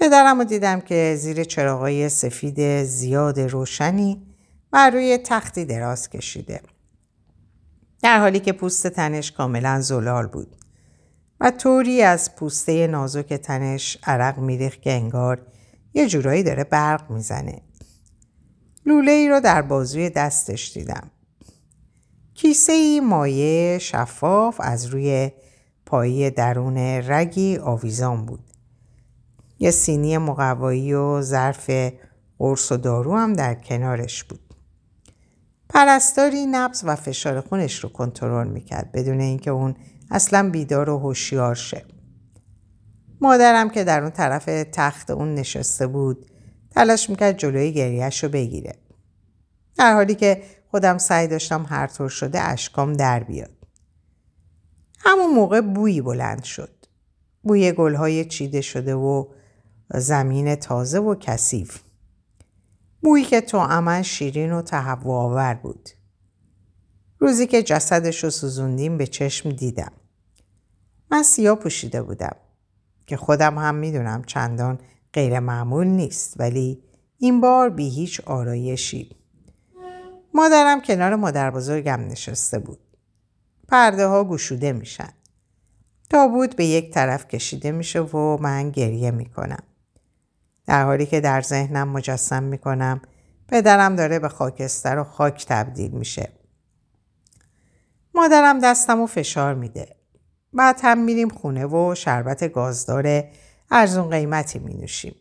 پدرم 0.00 0.38
رو 0.38 0.44
دیدم 0.44 0.80
که 0.80 1.16
زیر 1.18 1.44
چراغای 1.44 2.08
سفید 2.08 2.82
زیاد 2.82 3.40
روشنی 3.40 4.26
بر 4.70 4.90
روی 4.90 5.18
تختی 5.18 5.64
دراز 5.64 6.10
کشیده. 6.10 6.60
در 8.02 8.20
حالی 8.20 8.40
که 8.40 8.52
پوست 8.52 8.86
تنش 8.86 9.32
کاملا 9.32 9.80
زلال 9.80 10.26
بود. 10.26 10.56
و 11.40 11.50
طوری 11.50 12.02
از 12.02 12.36
پوسته 12.36 12.86
نازک 12.86 13.32
تنش 13.32 13.98
عرق 14.04 14.38
میریخت 14.38 14.82
که 14.82 14.92
انگار 14.92 15.46
یه 15.94 16.06
جورایی 16.06 16.42
داره 16.42 16.64
برق 16.64 17.10
می‌زنه. 17.10 17.60
لوله 18.86 19.12
ای 19.12 19.28
رو 19.28 19.40
در 19.40 19.62
بازوی 19.62 20.10
دستش 20.10 20.72
دیدم. 20.72 21.10
کیسه 22.34 22.72
ای 22.72 23.00
مایه 23.00 23.78
شفاف 23.78 24.60
از 24.60 24.86
روی 24.86 25.30
پایی 25.86 26.30
درون 26.30 26.78
رگی 26.78 27.56
آویزان 27.56 28.26
بود. 28.26 28.53
یه 29.64 29.70
سینی 29.70 30.18
مقوایی 30.18 30.94
و 30.94 31.20
ظرف 31.20 31.70
قرص 32.38 32.72
و 32.72 32.76
دارو 32.76 33.16
هم 33.16 33.32
در 33.32 33.54
کنارش 33.54 34.24
بود. 34.24 34.54
پرستاری 35.68 36.46
نبز 36.46 36.82
و 36.86 36.96
فشار 36.96 37.40
خونش 37.40 37.84
رو 37.84 37.88
کنترل 37.88 38.48
می‌کرد 38.48 38.92
بدون 38.92 39.20
اینکه 39.20 39.50
اون 39.50 39.74
اصلا 40.10 40.50
بیدار 40.50 40.90
و 40.90 40.98
هوشیار 40.98 41.54
شه. 41.54 41.84
مادرم 43.20 43.70
که 43.70 43.84
در 43.84 44.00
اون 44.00 44.10
طرف 44.10 44.44
تخت 44.72 45.10
اون 45.10 45.34
نشسته 45.34 45.86
بود 45.86 46.30
تلاش 46.70 47.10
می‌کرد 47.10 47.38
جلوی 47.38 47.72
گریهش 47.72 48.24
رو 48.24 48.30
بگیره. 48.30 48.74
در 49.76 49.94
حالی 49.94 50.14
که 50.14 50.42
خودم 50.70 50.98
سعی 50.98 51.26
داشتم 51.28 51.66
هر 51.68 51.86
طور 51.86 52.08
شده 52.08 52.40
اشکام 52.40 52.92
در 52.92 53.22
بیاد. 53.22 53.56
همون 54.98 55.34
موقع 55.34 55.60
بویی 55.60 56.00
بلند 56.00 56.44
شد. 56.44 56.86
بوی 57.42 57.72
گلهای 57.72 58.24
چیده 58.24 58.60
شده 58.60 58.94
و 58.94 59.24
زمین 60.00 60.54
تازه 60.54 60.98
و 60.98 61.14
کثیف. 61.14 61.78
بویی 63.02 63.24
که 63.24 63.40
تو 63.40 63.58
عمل 63.58 64.02
شیرین 64.02 64.52
و 64.52 64.62
تهوع 64.62 65.54
بود. 65.54 65.88
روزی 67.18 67.46
که 67.46 67.62
جسدش 67.62 68.24
رو 68.24 68.30
سوزوندیم 68.30 68.98
به 68.98 69.06
چشم 69.06 69.50
دیدم. 69.50 69.92
من 71.10 71.22
سیاه 71.22 71.56
پوشیده 71.56 72.02
بودم 72.02 72.36
که 73.06 73.16
خودم 73.16 73.58
هم 73.58 73.74
می‌دونم 73.74 74.24
چندان 74.24 74.78
غیر 75.12 75.40
معمول 75.40 75.86
نیست 75.86 76.40
ولی 76.40 76.82
این 77.18 77.40
بار 77.40 77.70
بی 77.70 77.88
هیچ 77.88 78.20
آرایشی. 78.20 79.16
مادرم 80.34 80.80
کنار 80.80 81.14
مادر 81.14 81.50
بزرگم 81.50 82.00
نشسته 82.00 82.58
بود. 82.58 82.78
پرده 83.68 84.06
ها 84.06 84.24
گشوده 84.24 84.72
میشن. 84.72 85.12
تابوت 86.10 86.56
به 86.56 86.64
یک 86.64 86.92
طرف 86.92 87.28
کشیده 87.28 87.72
میشه 87.72 88.00
و 88.00 88.38
من 88.40 88.70
گریه 88.70 89.10
می‌کنم. 89.10 89.62
در 90.66 90.84
حالی 90.84 91.06
که 91.06 91.20
در 91.20 91.40
ذهنم 91.42 91.88
مجسم 91.88 92.42
می‌کنم 92.42 93.00
پدرم 93.48 93.96
داره 93.96 94.18
به 94.18 94.28
خاکستر 94.28 94.98
و 94.98 95.04
خاک 95.04 95.46
تبدیل 95.46 95.90
میشه. 95.90 96.32
مادرم 98.14 98.58
دستم 98.58 99.00
و 99.00 99.06
فشار 99.06 99.54
میده. 99.54 99.96
بعد 100.52 100.80
هم 100.82 100.98
میریم 100.98 101.28
خونه 101.28 101.66
و 101.66 101.94
شربت 101.94 102.52
گازدار 102.52 103.24
ارزون 103.70 104.10
قیمتی 104.10 104.58
می 104.58 104.74
نوشیم. 104.74 105.14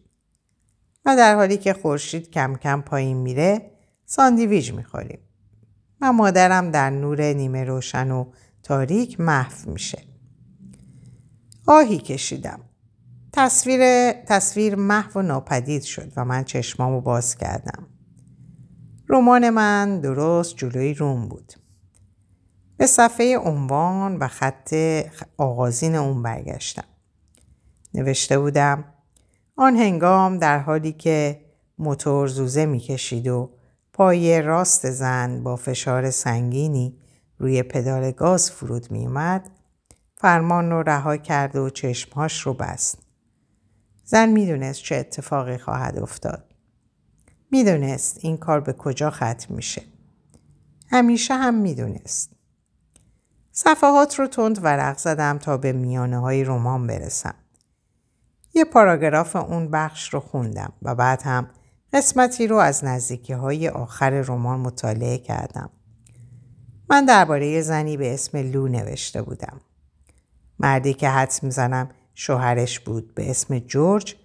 و 1.06 1.16
در 1.16 1.36
حالی 1.36 1.58
که 1.58 1.74
خورشید 1.74 2.30
کم 2.30 2.56
کم 2.56 2.82
پایین 2.82 3.18
میره 3.18 3.72
ساندیویج 4.06 4.72
می‌خوریم. 4.72 5.20
و 6.02 6.14
مادرم 6.14 6.72
در 6.72 6.90
نور 6.90 7.22
نیمه 7.22 7.64
روشن 7.64 8.12
و 8.12 8.26
تاریک 8.64 9.20
محو 9.20 9.72
میشه. 9.72 10.04
آهی 11.68 11.98
کشیدم. 11.98 12.60
تصویر, 13.34 14.12
تصویر 14.12 14.76
محو 14.76 15.20
و 15.20 15.22
ناپدید 15.22 15.84
شد 15.84 16.12
و 16.16 16.26
من 16.26 16.44
چشمامو 16.44 17.02
باز 17.02 17.38
کردم. 17.38 17.88
رمان 19.10 19.50
من 19.50 20.02
درست 20.02 20.58
جلوی 20.58 20.94
روم 20.94 21.28
بود. 21.28 21.54
به 22.78 22.86
صفحه 22.86 23.38
عنوان 23.38 24.18
و 24.18 24.28
خط 24.28 24.76
آغازین 25.38 25.96
اون 25.96 26.24
برگشتم. 26.24 26.84
نوشته 27.94 28.40
بودم 28.40 28.86
آن 29.56 29.76
هنگام 29.76 30.38
در 30.38 30.60
حالی 30.60 30.92
که 30.92 31.46
موتور 31.78 32.28
زوزه 32.28 32.66
می‌کشید 32.66 33.28
و 33.28 33.50
پای 33.94 34.42
راست 34.42 34.92
زن 34.92 35.44
با 35.44 35.56
فشار 35.56 36.12
سنگینی 36.12 36.98
روی 37.38 37.64
پدال 37.64 38.12
گاز 38.12 38.52
فرود 38.52 38.92
میومد 38.92 39.50
فرمان 40.18 40.72
رو 40.72 40.84
رها 40.84 41.18
کرد 41.18 41.56
و 41.56 41.70
چشمهاش 41.70 42.42
رو 42.42 42.54
بست. 42.54 43.03
زن 44.04 44.30
می‌دونست 44.30 44.84
چه 44.84 44.96
اتفاقی 44.96 45.58
خواهد 45.58 46.00
افتاد. 46.00 46.54
می‌دونست 47.52 48.18
این 48.22 48.38
کار 48.38 48.60
به 48.60 48.74
کجا 48.74 49.10
ختم 49.10 49.56
میشه. 49.56 49.82
همیشه 50.90 51.34
هم 51.34 51.54
می‌دونست. 51.54 52.36
صفحات 53.52 54.20
رو 54.20 54.28
تند 54.28 54.64
ورق 54.64 54.98
زدم 54.98 55.38
تا 55.38 55.58
به 55.58 55.72
میانه 55.72 56.20
های 56.20 56.44
رمان 56.44 56.88
برسم. 56.88 57.36
یه 58.54 58.66
پاراگراف 58.66 59.36
اون 59.36 59.72
بخش 59.72 60.14
رو 60.14 60.20
خوندم 60.20 60.74
و 60.82 60.96
بعد 60.96 61.22
هم 61.22 61.50
قسمتی 61.94 62.48
رو 62.48 62.58
از 62.58 62.84
نزدیکی 62.84 63.34
های 63.34 63.70
آخر 63.70 64.10
رمان 64.10 64.60
مطالعه 64.60 65.18
کردم. 65.18 65.70
من 66.90 67.06
درباره 67.06 67.62
زنی 67.62 67.98
به 67.98 68.14
اسم 68.14 68.38
لو 68.38 68.68
نوشته 68.68 69.22
بودم. 69.22 69.62
مردی 70.60 70.94
که 70.94 71.10
حدس 71.10 71.44
می‌زنم 71.44 71.90
شوهرش 72.14 72.80
بود 72.80 73.16
به 73.16 73.30
اسم 73.30 73.60
جورج 73.60 74.16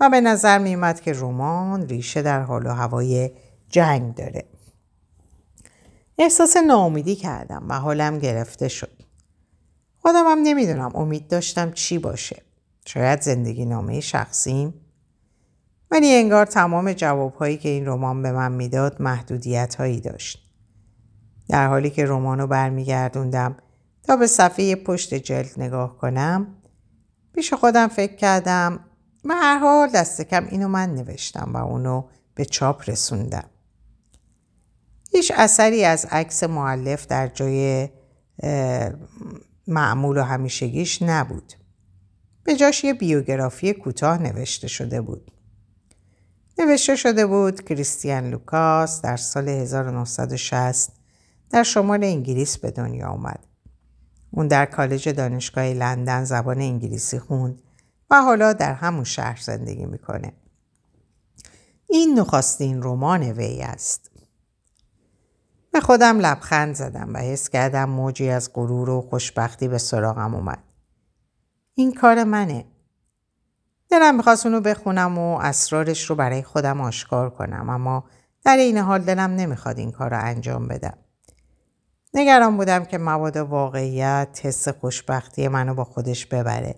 و 0.00 0.10
به 0.10 0.20
نظر 0.20 0.58
میومد 0.58 1.00
که 1.00 1.12
رمان 1.12 1.88
ریشه 1.88 2.22
در 2.22 2.42
حال 2.42 2.66
و 2.66 2.70
هوای 2.70 3.30
جنگ 3.68 4.14
داره. 4.14 4.44
احساس 6.18 6.56
ناامیدی 6.56 7.16
کردم 7.16 7.66
و 7.68 7.74
حالم 7.74 8.18
گرفته 8.18 8.68
شد. 8.68 9.02
خودم 9.98 10.24
هم 10.26 10.38
نمی‌دونم 10.42 10.92
امید 10.94 11.28
داشتم 11.28 11.72
چی 11.72 11.98
باشه. 11.98 12.42
شاید 12.86 13.20
زندگی 13.20 13.64
نامه 13.64 14.00
شخصیم؟ 14.00 14.74
ولی 15.90 16.14
انگار 16.14 16.46
تمام 16.46 16.92
جوابهایی 16.92 17.56
که 17.56 17.68
این 17.68 17.86
رمان 17.86 18.22
به 18.22 18.32
من 18.32 18.52
می‌داد 18.52 19.02
محدودیت 19.02 19.74
هایی 19.74 20.00
داشت. 20.00 20.42
در 21.48 21.66
حالی 21.66 21.90
که 21.90 22.06
رمان 22.06 22.38
رو 22.38 22.46
برمیگردوندم 22.46 23.56
تا 24.02 24.16
به 24.16 24.26
صفحه 24.26 24.74
پشت 24.76 25.14
جلد 25.14 25.50
نگاه 25.56 25.98
کنم 25.98 26.55
پیش 27.36 27.54
خودم 27.54 27.88
فکر 27.88 28.16
کردم 28.16 28.80
و 29.24 29.34
هر 29.34 29.58
حال 29.58 29.88
دست 29.88 30.22
کم 30.22 30.46
اینو 30.50 30.68
من 30.68 30.94
نوشتم 30.94 31.50
و 31.54 31.56
اونو 31.56 32.08
به 32.34 32.44
چاپ 32.44 32.90
رسوندم. 32.90 33.50
هیچ 35.10 35.32
اثری 35.36 35.84
از 35.84 36.06
عکس 36.10 36.42
معلف 36.42 37.06
در 37.06 37.26
جای 37.26 37.88
معمول 39.66 40.18
و 40.18 40.22
همیشگیش 40.22 41.02
نبود. 41.02 41.52
به 42.44 42.56
جاش 42.56 42.84
یه 42.84 42.94
بیوگرافی 42.94 43.72
کوتاه 43.72 44.22
نوشته 44.22 44.68
شده 44.68 45.00
بود. 45.00 45.32
نوشته 46.58 46.96
شده 46.96 47.26
بود 47.26 47.64
کریستیان 47.64 48.30
لوکاس 48.30 49.02
در 49.02 49.16
سال 49.16 49.48
1960 49.48 50.92
در 51.50 51.62
شمال 51.62 52.04
انگلیس 52.04 52.58
به 52.58 52.70
دنیا 52.70 53.08
آمد. 53.08 53.46
اون 54.36 54.48
در 54.48 54.66
کالج 54.66 55.08
دانشگاه 55.08 55.64
لندن 55.64 56.24
زبان 56.24 56.60
انگلیسی 56.60 57.18
خوند 57.18 57.62
و 58.10 58.22
حالا 58.22 58.52
در 58.52 58.74
همون 58.74 59.04
شهر 59.04 59.40
زندگی 59.42 59.86
می‌کنه. 59.86 60.32
این 61.88 62.18
نخستین 62.18 62.82
رمان 62.82 63.22
وی 63.22 63.62
است. 63.62 64.10
به 65.72 65.80
خودم 65.80 66.18
لبخند 66.18 66.74
زدم 66.74 67.14
و 67.14 67.18
حس 67.18 67.48
کردم 67.48 67.84
موجی 67.84 68.28
از 68.28 68.50
غرور 68.54 68.90
و 68.90 69.00
خوشبختی 69.00 69.68
به 69.68 69.78
سراغم 69.78 70.34
اومد. 70.34 70.62
این 71.74 71.94
کار 71.94 72.24
منه. 72.24 72.64
دلم 73.90 74.16
می‌خواست 74.16 74.46
اونو 74.46 74.60
بخونم 74.60 75.18
و 75.18 75.38
اسرارش 75.38 76.10
رو 76.10 76.16
برای 76.16 76.42
خودم 76.42 76.80
آشکار 76.80 77.30
کنم 77.30 77.70
اما 77.70 78.04
در 78.44 78.56
این 78.56 78.78
حال 78.78 79.02
دلم 79.02 79.30
نمی‌خواد 79.30 79.78
این 79.78 79.92
کار 79.92 80.10
رو 80.10 80.24
انجام 80.24 80.68
بدم. 80.68 80.98
نگران 82.18 82.56
بودم 82.56 82.84
که 82.84 82.98
مواد 82.98 83.36
واقعیت 83.36 84.40
حس 84.42 84.68
خوشبختی 84.68 85.48
منو 85.48 85.74
با 85.74 85.84
خودش 85.84 86.26
ببره. 86.26 86.74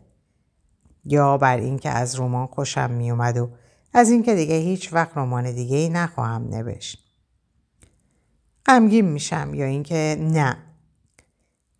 یا 1.04 1.38
بر 1.38 1.56
اینکه 1.56 1.90
از 1.90 2.20
رمان 2.20 2.46
خوشم 2.46 2.90
میومد 2.90 3.36
و 3.36 3.50
از 3.92 4.10
اینکه 4.10 4.34
دیگه 4.34 4.54
هیچ 4.54 4.92
وقت 4.92 5.16
رمان 5.16 5.52
دیگه 5.52 5.76
ای 5.76 5.88
نخواهم 5.88 6.48
نوشت. 6.48 7.04
غمگین 8.66 9.04
میشم 9.04 9.54
یا 9.54 9.66
اینکه 9.66 10.16
نه 10.20 10.56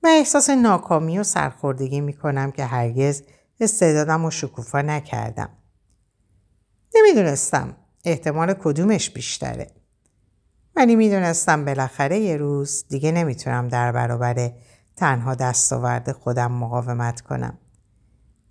و 0.03 0.07
احساس 0.07 0.51
ناکامی 0.51 1.19
و 1.19 1.23
سرخوردگی 1.23 2.01
می‌کنم 2.01 2.51
که 2.51 2.65
هرگز 2.65 3.23
استعدادم 3.61 4.25
و 4.25 4.31
شکوفا 4.31 4.83
نکردم. 4.83 5.51
نمی‌دونستم 6.95 7.77
احتمال 8.05 8.55
کدومش 8.55 9.11
بیشتره. 9.11 9.78
ولی 10.79 10.97
می‌دونستم 10.97 11.65
بالاخره 11.65 12.19
یه 12.19 12.37
روز 12.37 12.85
دیگه 12.89 13.13
نمی‌تونم 13.13 13.69
در 13.69 13.93
برابر 13.93 14.51
تنها 14.97 15.35
دستاورد 15.35 16.13
خودم 16.13 16.53
مقاومت 16.53 17.21
کنم. 17.21 17.59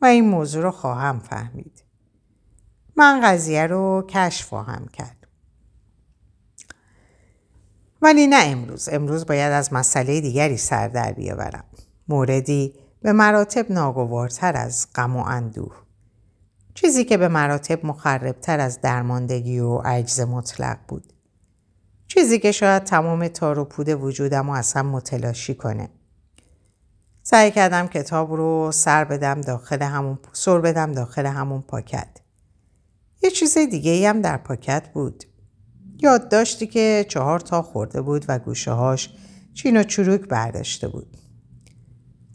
و 0.02 0.06
این 0.06 0.30
موضوع 0.30 0.64
رو 0.64 0.72
خواهم 0.72 1.20
فهمید. 1.20 1.84
من 2.96 3.22
قضیه 3.24 3.68
رو 3.68 4.08
کشف 4.10 4.48
خواهم 4.48 4.88
کرد. 4.94 5.28
ولی 8.02 8.28
نه 8.28 8.44
امروز. 8.46 8.90
امروز 8.90 9.26
باید 9.26 9.52
از 9.52 9.74
مسئله 9.74 10.22
دیگری 10.22 10.58
سر 10.58 10.88
در 10.88 11.12
بیاورم. 11.12 11.64
موردی 12.08 12.74
به 13.02 13.12
مراتب 13.12 13.72
ناگوارتر 13.72 14.58
از 14.58 14.88
غم 14.96 15.16
و 15.16 15.24
اندوه. 15.28 15.76
چیزی 16.74 17.06
که 17.06 17.18
به 17.18 17.28
مراتب 17.28 17.86
مخربتر 17.86 18.60
از 18.60 18.82
درماندگی 18.82 19.60
و 19.60 19.78
عجز 19.78 20.20
مطلق 20.20 20.78
بود. 20.88 21.14
چیزی 22.08 22.40
که 22.40 22.52
شاید 22.52 22.84
تمام 22.84 23.28
تار 23.28 23.60
و 23.60 23.66
پود 23.66 23.90
وجودم 23.90 24.48
رو 24.48 24.54
اصلا 24.54 24.84
متلاشی 24.84 25.56
کنه. 25.56 25.90
سعی 27.24 27.52
کردم 27.52 27.88
کتاب 27.88 28.34
رو 28.34 28.72
سر 28.72 29.04
بدم 29.04 29.42
داخل 29.42 29.82
همون 29.82 30.20
سر 30.34 30.60
بدم 30.60 30.92
داخل 30.92 31.26
همون 31.26 31.62
پاکت. 31.62 32.18
یه 33.24 33.32
چیز 33.32 33.58
دیگه 33.58 34.10
هم 34.10 34.22
در 34.22 34.38
پاکت 34.38 34.90
بود. 34.94 35.24
یادداشتی 36.00 36.68
که 36.68 37.06
چهار 37.10 37.40
تا 37.40 37.62
خورده 37.62 38.02
بود 38.02 38.26
و 38.28 38.40
گوشه 38.40 38.72
هاش 38.72 39.10
چین 39.54 39.78
و 39.78 39.84
چروک 39.84 40.22
برداشته 40.22 40.88
بود. 40.88 41.18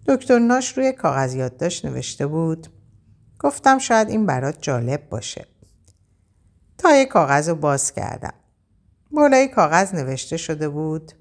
دکتر 0.07 0.39
ناش 0.39 0.79
روی 0.79 0.93
کاغذ 0.93 1.35
یادداشت 1.35 1.85
نوشته 1.85 2.27
بود. 2.27 2.67
گفتم 3.39 3.79
شاید 3.79 4.09
این 4.09 4.27
برات 4.27 4.59
جالب 4.61 5.09
باشه. 5.09 5.47
تا 6.79 6.97
یک 6.97 7.09
کاغذ 7.09 7.49
رو 7.49 7.55
باز 7.55 7.93
کردم. 7.93 8.35
بالای 9.13 9.49
کاغذ 9.49 9.95
نوشته 9.95 10.37
شده 10.37 10.69
بود 10.69 11.13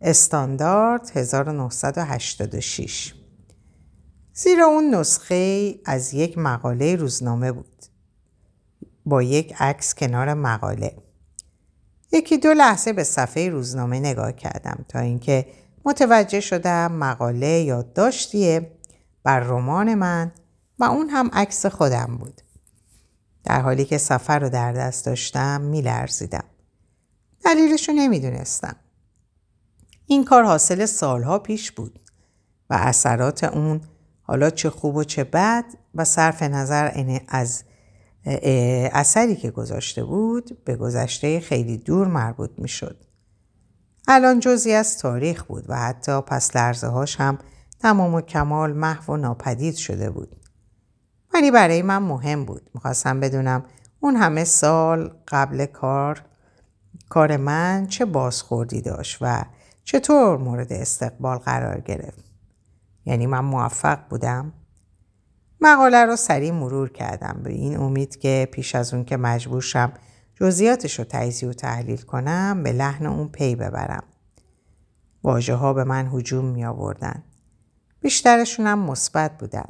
استاندارد 0.00 1.10
1986 1.14 3.14
زیرا 4.32 4.66
اون 4.66 4.94
نسخه 4.94 5.74
از 5.84 6.14
یک 6.14 6.38
مقاله 6.38 6.96
روزنامه 6.96 7.52
بود. 7.52 7.84
با 9.06 9.22
یک 9.22 9.54
عکس 9.58 9.94
کنار 9.94 10.34
مقاله. 10.34 10.96
یکی 12.12 12.38
دو 12.38 12.52
لحظه 12.52 12.92
به 12.92 13.04
صفحه 13.04 13.48
روزنامه 13.48 14.00
نگاه 14.00 14.32
کردم 14.32 14.84
تا 14.88 14.98
اینکه 14.98 15.46
متوجه 15.84 16.40
شدم 16.40 16.92
مقاله 16.92 17.46
یادداشتیه 17.46 18.70
بر 19.22 19.40
رمان 19.40 19.94
من 19.94 20.32
و 20.78 20.84
اون 20.84 21.08
هم 21.08 21.30
عکس 21.32 21.66
خودم 21.66 22.16
بود. 22.20 22.40
در 23.44 23.60
حالی 23.60 23.84
که 23.84 23.98
سفر 23.98 24.38
رو 24.38 24.48
در 24.48 24.72
دست 24.72 25.06
داشتم 25.06 25.60
میلرزیدم. 25.60 26.44
دلیلش 27.44 27.88
رو 27.88 27.94
نمی‌دونستم 27.94 28.76
این 30.06 30.24
کار 30.24 30.44
حاصل 30.44 30.86
سالها 30.86 31.38
پیش 31.38 31.72
بود 31.72 32.00
و 32.70 32.74
اثرات 32.74 33.44
اون 33.44 33.80
حالا 34.22 34.50
چه 34.50 34.70
خوب 34.70 34.96
و 34.96 35.04
چه 35.04 35.24
بد 35.24 35.64
و 35.94 36.04
صرف 36.04 36.42
نظر 36.42 36.90
از 37.28 37.64
اثری 38.92 39.36
که 39.36 39.50
گذاشته 39.50 40.04
بود 40.04 40.64
به 40.64 40.76
گذشته 40.76 41.40
خیلی 41.40 41.78
دور 41.78 42.06
مربوط 42.06 42.50
می 42.58 42.68
شد. 42.68 43.04
الان 44.08 44.40
جزی 44.40 44.72
از 44.72 44.98
تاریخ 44.98 45.44
بود 45.44 45.64
و 45.68 45.76
حتی 45.76 46.20
پس 46.20 46.56
لرزه 46.56 46.86
هاش 46.86 47.20
هم 47.20 47.38
تمام 47.80 48.14
و 48.14 48.20
کمال 48.20 48.72
محو 48.72 49.12
و 49.12 49.16
ناپدید 49.16 49.74
شده 49.74 50.10
بود. 50.10 50.36
ولی 51.34 51.50
برای 51.50 51.82
من 51.82 51.98
مهم 51.98 52.44
بود. 52.44 52.70
می‌خواستم 52.74 53.20
بدونم 53.20 53.64
اون 54.00 54.16
همه 54.16 54.44
سال 54.44 55.14
قبل 55.28 55.66
کار 55.66 56.22
کار 57.08 57.36
من 57.36 57.86
چه 57.86 58.04
بازخوردی 58.04 58.80
داشت 58.80 59.18
و 59.20 59.44
چطور 59.84 60.38
مورد 60.38 60.72
استقبال 60.72 61.38
قرار 61.38 61.80
گرفت. 61.80 62.24
یعنی 63.06 63.26
من 63.26 63.40
موفق 63.40 63.98
بودم؟ 64.10 64.52
مقاله 65.60 66.04
رو 66.04 66.16
سریع 66.16 66.52
مرور 66.52 66.92
کردم 66.92 67.40
به 67.44 67.52
این 67.52 67.76
امید 67.76 68.16
که 68.18 68.48
پیش 68.52 68.74
از 68.74 68.94
اون 68.94 69.04
که 69.04 69.16
مجبور 69.16 69.62
شم 69.62 69.92
جزئیاتش 70.34 70.98
رو 70.98 71.04
تجزیه 71.08 71.48
و 71.48 71.52
تحلیل 71.52 72.00
کنم 72.00 72.62
به 72.62 72.72
لحن 72.72 73.06
اون 73.06 73.28
پی 73.28 73.54
ببرم. 73.56 74.04
واژه 75.24 75.54
ها 75.54 75.72
به 75.72 75.84
من 75.84 76.06
هجوم 76.06 76.44
می 76.44 76.64
آوردن. 76.64 77.22
بیشترشون 78.00 78.66
هم 78.66 78.78
مثبت 78.78 79.38
بودن. 79.38 79.68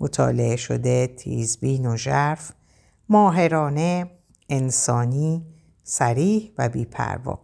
مطالعه 0.00 0.56
شده، 0.56 1.06
تیزبین 1.06 1.86
و 1.86 1.96
ژرف، 1.96 2.52
ماهرانه، 3.08 4.10
انسانی، 4.48 5.53
سریح 5.84 6.52
و 6.58 6.68
بیپروا. 6.68 7.40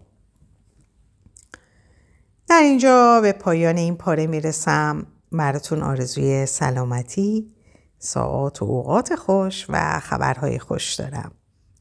در 2.48 2.60
اینجا 2.62 3.20
به 3.20 3.32
پایان 3.32 3.76
این 3.76 3.96
پاره 3.96 4.26
می‌رسم. 4.26 5.06
براتون 5.32 5.82
آرزوی 5.82 6.46
سلامتی 6.46 7.54
ساعات 7.98 8.62
و 8.62 8.64
اوقات 8.64 9.14
خوش 9.14 9.66
و 9.68 10.00
خبرهای 10.00 10.58
خوش 10.58 10.94
دارم. 10.94 11.32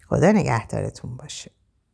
خدا 0.09 0.31
نگهدارتون 0.31 1.17
باشه. 1.17 1.51